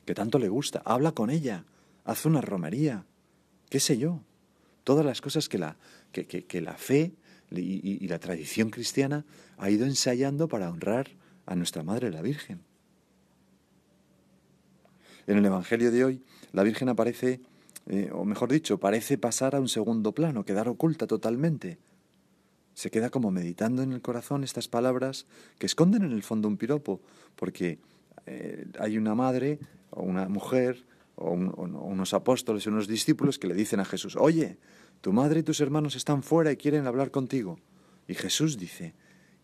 que 0.03 0.13
tanto 0.13 0.39
le 0.39 0.49
gusta, 0.49 0.81
habla 0.83 1.13
con 1.13 1.29
ella, 1.29 1.63
haz 2.03 2.25
una 2.25 2.41
romería, 2.41 3.05
qué 3.69 3.79
sé 3.79 3.97
yo, 3.97 4.23
todas 4.83 5.05
las 5.05 5.21
cosas 5.21 5.47
que 5.47 5.57
la, 5.57 5.77
que, 6.11 6.25
que 6.25 6.61
la 6.61 6.73
fe 6.73 7.13
y, 7.49 8.05
la 8.09 8.19
tradición 8.19 8.71
cristiana 8.71 9.25
ha 9.57 9.69
ido 9.69 9.85
ensayando 9.85 10.49
para 10.49 10.69
honrar 10.69 11.07
a 11.45 11.55
nuestra 11.55 11.81
Madre 11.81 12.11
la 12.11 12.21
Virgen. 12.21 12.59
En 15.27 15.37
el 15.37 15.45
Evangelio 15.45 15.91
de 15.91 16.03
hoy, 16.03 16.23
la 16.51 16.63
Virgen 16.63 16.89
aparece, 16.89 17.39
eh, 17.87 18.09
o 18.11 18.25
mejor 18.25 18.51
dicho, 18.51 18.81
parece 18.81 19.17
pasar 19.17 19.55
a 19.55 19.61
un 19.61 19.69
segundo 19.69 20.11
plano, 20.11 20.43
quedar 20.43 20.67
oculta 20.67 21.07
totalmente. 21.07 21.77
Se 22.81 22.89
queda 22.89 23.11
como 23.11 23.29
meditando 23.29 23.83
en 23.83 23.93
el 23.93 24.01
corazón 24.01 24.43
estas 24.43 24.67
palabras 24.67 25.27
que 25.59 25.67
esconden 25.67 26.01
en 26.01 26.13
el 26.13 26.23
fondo 26.23 26.47
un 26.47 26.57
piropo, 26.57 26.99
porque 27.35 27.77
eh, 28.25 28.65
hay 28.79 28.97
una 28.97 29.13
madre 29.13 29.59
o 29.91 30.01
una 30.01 30.27
mujer 30.27 30.83
o, 31.13 31.29
o 31.29 31.65
unos 31.65 32.15
apóstoles 32.15 32.65
o 32.65 32.71
unos 32.71 32.87
discípulos 32.87 33.37
que 33.37 33.45
le 33.45 33.53
dicen 33.53 33.81
a 33.81 33.85
Jesús, 33.85 34.15
oye, 34.15 34.57
tu 34.99 35.13
madre 35.13 35.41
y 35.41 35.43
tus 35.43 35.61
hermanos 35.61 35.95
están 35.95 36.23
fuera 36.23 36.51
y 36.51 36.57
quieren 36.57 36.87
hablar 36.87 37.11
contigo. 37.11 37.59
Y 38.07 38.15
Jesús 38.15 38.57
dice, 38.57 38.95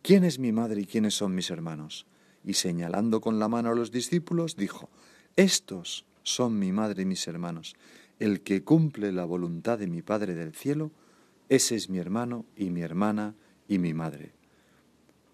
¿quién 0.02 0.24
es 0.24 0.40
mi 0.40 0.52
madre 0.52 0.82
y 0.82 0.86
quiénes 0.88 1.14
son 1.14 1.36
mis 1.36 1.52
hermanos? 1.52 2.08
Y 2.44 2.56
señalando 2.56 3.22
con 3.22 3.38
la 3.38 3.48
mano 3.48 3.70
a 3.70 3.76
los 3.76 3.92
discípulos, 3.92 4.56
dijo, 4.56 4.90
estos 5.36 6.08
son 6.24 6.58
mi 6.58 6.72
madre 6.72 7.04
y 7.04 7.06
mis 7.06 7.28
hermanos. 7.28 7.76
El 8.18 8.42
que 8.42 8.64
cumple 8.64 9.12
la 9.12 9.26
voluntad 9.26 9.78
de 9.78 9.86
mi 9.86 10.02
Padre 10.02 10.34
del 10.34 10.56
cielo, 10.56 10.92
ese 11.50 11.76
es 11.76 11.90
mi 11.90 11.98
hermano 11.98 12.46
y 12.56 12.70
mi 12.70 12.82
hermana 12.82 13.36
y 13.68 13.80
mi 13.80 13.94
madre. 13.94 14.34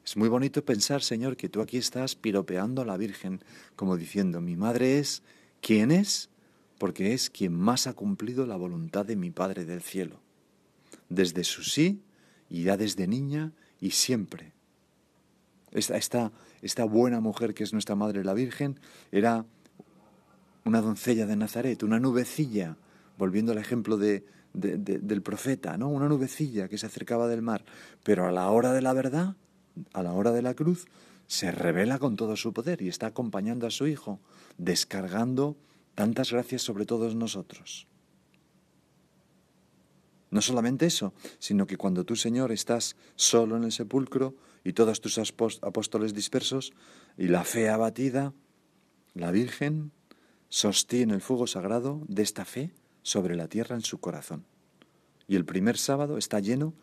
Es 0.06 0.18
muy 0.18 0.30
bonito 0.30 0.66
pensar, 0.66 1.02
Señor, 1.02 1.38
que 1.38 1.50
tú 1.50 1.62
aquí 1.62 1.78
estás 1.78 2.16
piropeando 2.16 2.82
a 2.82 2.86
la 2.86 2.98
Virgen, 2.98 3.42
como 3.76 3.96
diciendo, 3.96 4.42
mi 4.42 4.56
madre 4.56 5.00
es, 5.00 5.24
¿quién 5.62 5.92
es? 5.92 6.30
porque 6.84 7.14
es 7.14 7.30
quien 7.30 7.54
más 7.54 7.88
ha 7.88 7.94
cumplido 7.94 8.46
la 8.46 8.58
voluntad 8.58 9.06
de 9.06 9.16
mi 9.16 9.32
Padre 9.32 9.64
del 9.64 9.82
cielo, 9.82 10.20
desde 11.08 11.46
su 11.46 11.64
sí 11.64 12.02
y 12.50 12.64
ya 12.64 12.76
desde 12.76 13.08
niña 13.08 13.54
y 13.80 13.92
siempre. 13.92 14.52
Esta, 15.72 15.96
esta, 15.96 16.34
esta 16.62 16.84
buena 16.84 17.22
mujer 17.22 17.54
que 17.54 17.64
es 17.64 17.72
nuestra 17.72 17.96
Madre 17.96 18.26
la 18.26 18.34
Virgen 18.34 18.82
era 19.14 19.46
una 20.66 20.82
doncella 20.82 21.26
de 21.26 21.38
Nazaret, 21.38 21.84
una 21.84 22.02
nubecilla, 22.02 22.76
volviendo 23.18 23.54
al 23.54 23.60
ejemplo 23.60 23.96
de, 23.96 24.26
del 24.54 25.22
profeta, 25.22 25.78
¿no? 25.78 25.90
Una 25.90 26.08
nubecilla 26.08 26.68
que 26.68 26.78
se 26.78 26.86
acercaba 26.86 27.28
del 27.28 27.42
mar, 27.42 27.66
pero 28.04 28.28
a 28.28 28.32
la 28.32 28.50
hora 28.50 28.72
de 28.74 28.82
la 28.82 28.94
verdad, 28.94 29.36
a 29.94 30.04
la 30.04 30.14
hora 30.14 30.32
de 30.32 30.42
la 30.42 30.54
cruz, 30.54 30.86
se 31.28 31.52
revela 31.52 32.00
con 32.00 32.16
todo 32.16 32.36
su 32.36 32.54
poder 32.54 32.82
y 32.82 32.90
está 32.90 33.08
acompañando 33.08 33.66
a 33.66 33.72
su 33.72 33.88
Hijo, 33.88 34.20
descargando 34.58 35.58
tantas 35.96 36.32
gracias 36.32 36.62
sobre 36.62 36.86
todos 36.86 37.16
nosotros. 37.16 37.88
No 40.30 40.42
solamente 40.42 40.88
eso, 40.88 41.14
sino 41.38 41.68
que 41.68 41.78
cuando 41.78 42.06
tú, 42.06 42.16
Señor, 42.16 42.52
estás 42.52 42.96
solo 43.16 43.56
en 43.56 43.64
el 43.64 43.72
sepulcro 43.72 44.36
y 44.64 44.74
todos 44.74 45.00
tus 45.00 45.20
apóstoles 45.20 46.14
dispersos 46.14 46.74
y 47.18 47.28
la 47.28 47.44
fe 47.44 47.70
abatida, 47.70 48.34
la 49.14 49.30
Virgen 49.30 49.92
sostiene 50.50 51.14
el 51.14 51.22
fuego 51.22 51.46
sagrado 51.46 52.02
de 52.08 52.24
esta 52.24 52.46
fe 52.46 52.72
sobre 53.04 53.36
la 53.36 53.48
tierra 53.48 53.76
en 53.76 53.82
su 53.82 54.00
corazón. 54.00 54.46
Y 55.28 55.36
el 55.36 55.46
primer 55.46 55.78
sábado 55.78 56.18
está 56.18 56.40
lleno 56.40 56.74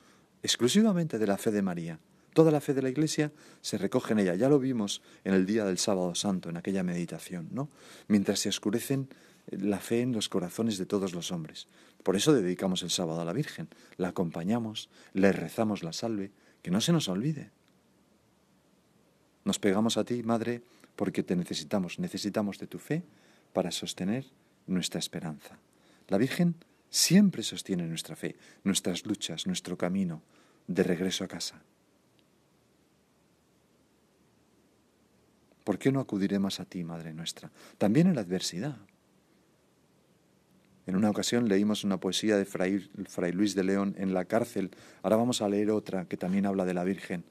exclusivamente 0.43 1.19
de 1.19 1.27
la 1.27 1.37
fe 1.37 1.51
de 1.51 1.63
María. 1.63 1.99
Toda 2.33 2.53
la 2.53 2.61
fe 2.61 2.75
de 2.75 2.83
la 2.83 2.89
Iglesia 2.89 3.33
se 3.61 3.77
recoge 3.77 4.13
en 4.13 4.21
ella. 4.21 4.35
Ya 4.37 4.49
lo 4.49 4.59
vimos 4.59 5.03
en 5.25 5.35
el 5.35 5.47
día 5.47 5.65
del 5.65 5.79
sábado 5.79 6.15
santo, 6.15 6.49
en 6.49 6.57
aquella 6.57 6.85
meditación, 6.85 7.49
¿no? 7.53 7.69
Mientras 8.07 8.39
se 8.39 8.49
oscurecen 8.49 9.09
la 9.51 9.81
fe 9.81 10.03
en 10.03 10.13
los 10.13 10.29
corazones 10.29 10.79
de 10.79 10.87
todos 10.87 11.13
los 11.13 11.33
hombres. 11.33 11.67
Por 12.03 12.17
eso 12.17 12.33
dedicamos 12.33 12.83
el 12.83 12.91
sábado 12.91 13.21
a 13.21 13.25
la 13.25 13.33
Virgen. 13.33 13.69
La 13.97 14.09
acompañamos, 14.09 14.89
le 15.13 15.33
rezamos 15.33 15.83
la 15.83 15.93
salve, 15.93 16.31
que 16.63 16.71
no 16.71 16.81
se 16.81 16.93
nos 16.93 17.09
olvide. 17.09 17.51
Nos 19.45 19.59
pegamos 19.59 19.97
a 19.97 20.05
ti, 20.05 20.23
Madre, 20.23 20.63
porque 20.95 21.23
te 21.23 21.35
necesitamos, 21.35 21.99
necesitamos 21.99 22.59
de 22.59 22.67
tu 22.67 22.79
fe 22.79 23.03
para 23.53 23.71
sostener 23.71 24.27
nuestra 24.67 25.01
esperanza. 25.01 25.59
La 26.11 26.19
Virgen 26.19 26.57
siempre 26.91 27.43
sostiene 27.43 27.87
nuestra 27.87 28.17
fe, 28.17 28.37
nuestras 28.65 29.07
luchas, 29.07 29.47
nuestro 29.47 29.79
camino 29.79 30.23
de 30.67 30.83
regreso 30.83 31.25
a 31.25 31.29
casa. 31.29 31.63
¿Por 35.65 35.79
qué 35.79 35.93
no 35.93 36.01
acudiré 36.01 36.39
más 36.39 36.59
a 36.59 36.65
ti, 36.65 36.83
Madre 36.83 37.15
nuestra? 37.15 37.51
También 37.79 38.09
en 38.09 38.17
la 38.17 38.23
adversidad. 38.23 38.77
En 40.87 40.97
una 40.97 41.11
ocasión 41.11 41.49
leímos 41.49 41.85
una 41.85 42.01
poesía 42.01 42.37
de 42.37 42.45
Fray, 42.45 42.91
Fray, 43.09 43.31
Luis 43.31 43.55
de 43.55 43.63
León 43.63 43.95
en 43.97 44.13
la 44.13 44.25
cárcel. 44.25 44.71
Ahora 45.03 45.15
vamos 45.17 45.43
a 45.43 45.49
leer 45.49 45.71
otra 45.71 46.07
que 46.07 46.17
también 46.17 46.45
habla 46.45 46.65
de 46.65 46.75
la 46.75 46.83
Virgen. 46.83 47.23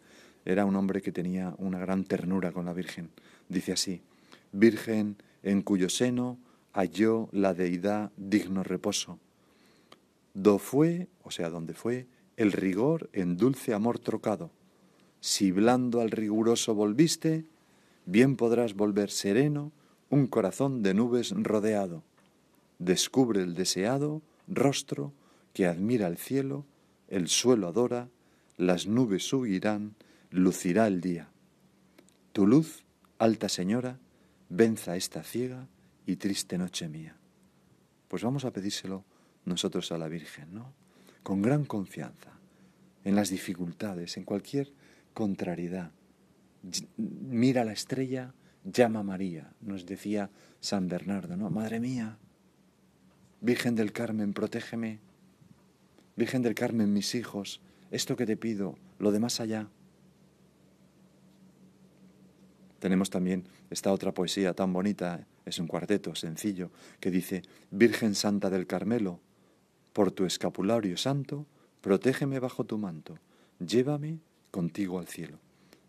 Era 0.45 0.63
un 0.63 0.77
hombre 0.77 1.01
que 1.01 1.11
tenía 1.11 1.53
una 1.57 1.79
gran 1.79 2.05
ternura 2.05 2.53
con 2.53 2.65
la 2.65 2.71
Virgen. 2.71 3.09
Dice 3.49 3.73
así, 3.73 4.01
Virgen 4.53 5.17
en 5.43 5.61
cuyo 5.63 5.89
seno 5.89 6.37
halló 6.73 7.29
la 7.31 7.53
deidad 7.53 8.11
digno 8.17 8.63
reposo. 8.63 9.19
Do 10.33 10.59
fue, 10.59 11.07
o 11.23 11.31
sea, 11.31 11.49
donde 11.49 11.73
fue, 11.73 12.07
el 12.37 12.51
rigor 12.51 13.09
en 13.13 13.37
dulce 13.37 13.73
amor 13.73 13.99
trocado. 13.99 14.51
Si 15.19 15.51
blando 15.51 15.99
al 16.01 16.11
riguroso 16.11 16.75
volviste, 16.75 17.45
bien 18.05 18.35
podrás 18.35 18.73
volver 18.75 19.11
sereno 19.11 19.71
un 20.09 20.27
corazón 20.27 20.81
de 20.81 20.93
nubes 20.93 21.31
rodeado. 21.31 22.03
Descubre 22.77 23.43
el 23.43 23.55
deseado 23.55 24.21
rostro 24.47 25.11
que 25.53 25.65
admira 25.65 26.07
el 26.07 26.17
cielo, 26.17 26.65
el 27.09 27.27
suelo 27.27 27.67
adora, 27.67 28.07
las 28.57 28.87
nubes 28.87 29.31
huirán, 29.33 29.95
lucirá 30.31 30.87
el 30.87 31.01
día. 31.01 31.29
Tu 32.31 32.47
luz, 32.47 32.85
alta 33.17 33.49
señora, 33.49 33.99
venza 34.49 34.95
esta 34.95 35.23
ciega 35.23 35.67
y 36.09 36.15
triste 36.15 36.57
noche 36.57 36.89
mía. 36.89 37.15
Pues 38.07 38.23
vamos 38.23 38.43
a 38.43 38.51
pedírselo 38.51 39.05
nosotros 39.45 39.91
a 39.91 39.97
la 39.99 40.07
Virgen, 40.07 40.53
¿no? 40.55 40.73
Con 41.21 41.43
gran 41.43 41.65
confianza, 41.65 42.31
en 43.03 43.15
las 43.15 43.29
dificultades, 43.29 44.17
en 44.17 44.23
cualquier 44.23 44.73
contrariedad. 45.13 45.91
Mira 46.97 47.63
la 47.63 47.73
estrella, 47.73 48.33
llama 48.63 49.01
a 49.01 49.03
María, 49.03 49.53
nos 49.61 49.85
decía 49.85 50.31
San 50.59 50.87
Bernardo, 50.87 51.37
¿no? 51.37 51.51
Madre 51.51 51.79
mía, 51.79 52.17
Virgen 53.41 53.75
del 53.75 53.91
Carmen, 53.91 54.33
protégeme. 54.33 54.99
Virgen 56.15 56.41
del 56.41 56.55
Carmen, 56.55 56.91
mis 56.91 57.13
hijos, 57.13 57.61
esto 57.91 58.15
que 58.15 58.25
te 58.25 58.35
pido, 58.35 58.79
lo 58.97 59.11
de 59.11 59.19
más 59.19 59.39
allá. 59.39 59.69
Tenemos 62.79 63.11
también 63.11 63.43
esta 63.69 63.93
otra 63.93 64.11
poesía 64.11 64.55
tan 64.55 64.73
bonita 64.73 65.27
es 65.49 65.59
un 65.59 65.67
cuarteto 65.67 66.15
sencillo 66.15 66.71
que 66.99 67.11
dice, 67.11 67.41
Virgen 67.71 68.15
Santa 68.15 68.49
del 68.49 68.67
Carmelo, 68.67 69.19
por 69.93 70.11
tu 70.11 70.25
escapulario 70.25 70.95
santo, 70.95 71.45
protégeme 71.81 72.39
bajo 72.39 72.65
tu 72.65 72.77
manto, 72.77 73.17
llévame 73.59 74.19
contigo 74.51 74.99
al 74.99 75.07
cielo. 75.07 75.39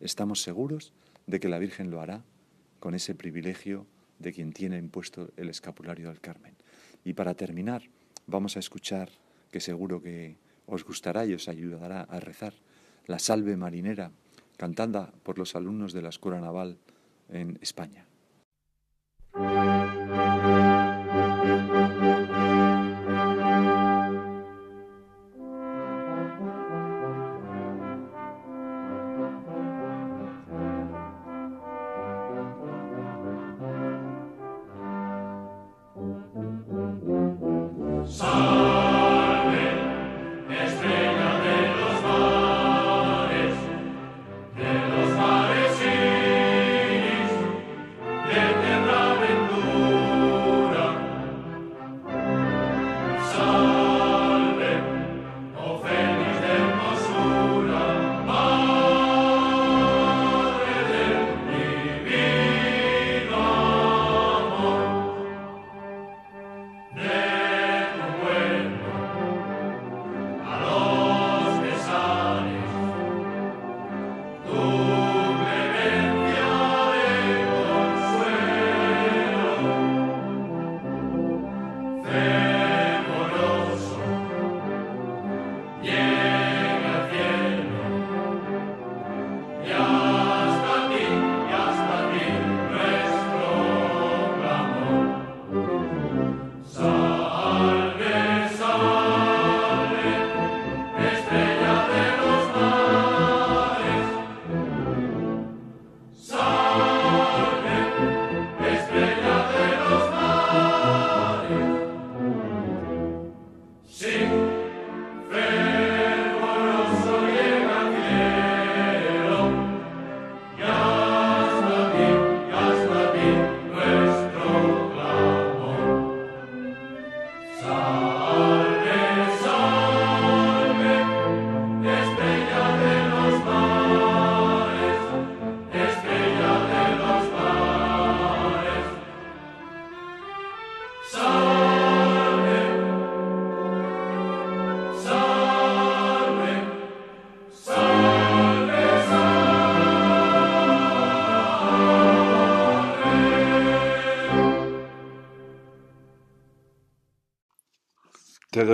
Estamos 0.00 0.42
seguros 0.42 0.92
de 1.26 1.40
que 1.40 1.48
la 1.48 1.58
Virgen 1.58 1.90
lo 1.90 2.00
hará 2.00 2.24
con 2.80 2.94
ese 2.94 3.14
privilegio 3.14 3.86
de 4.18 4.32
quien 4.32 4.52
tiene 4.52 4.78
impuesto 4.78 5.30
el 5.36 5.50
escapulario 5.50 6.08
del 6.08 6.20
Carmen. 6.20 6.54
Y 7.04 7.12
para 7.12 7.34
terminar, 7.34 7.82
vamos 8.26 8.56
a 8.56 8.60
escuchar, 8.60 9.10
que 9.50 9.60
seguro 9.60 10.00
que 10.00 10.36
os 10.66 10.84
gustará 10.84 11.26
y 11.26 11.34
os 11.34 11.48
ayudará 11.48 12.02
a 12.02 12.20
rezar, 12.20 12.54
la 13.06 13.18
salve 13.18 13.56
marinera, 13.56 14.12
cantada 14.56 15.12
por 15.22 15.38
los 15.38 15.54
alumnos 15.54 15.92
de 15.92 16.02
la 16.02 16.10
Escuela 16.10 16.40
Naval 16.40 16.78
en 17.28 17.58
España. 17.60 18.09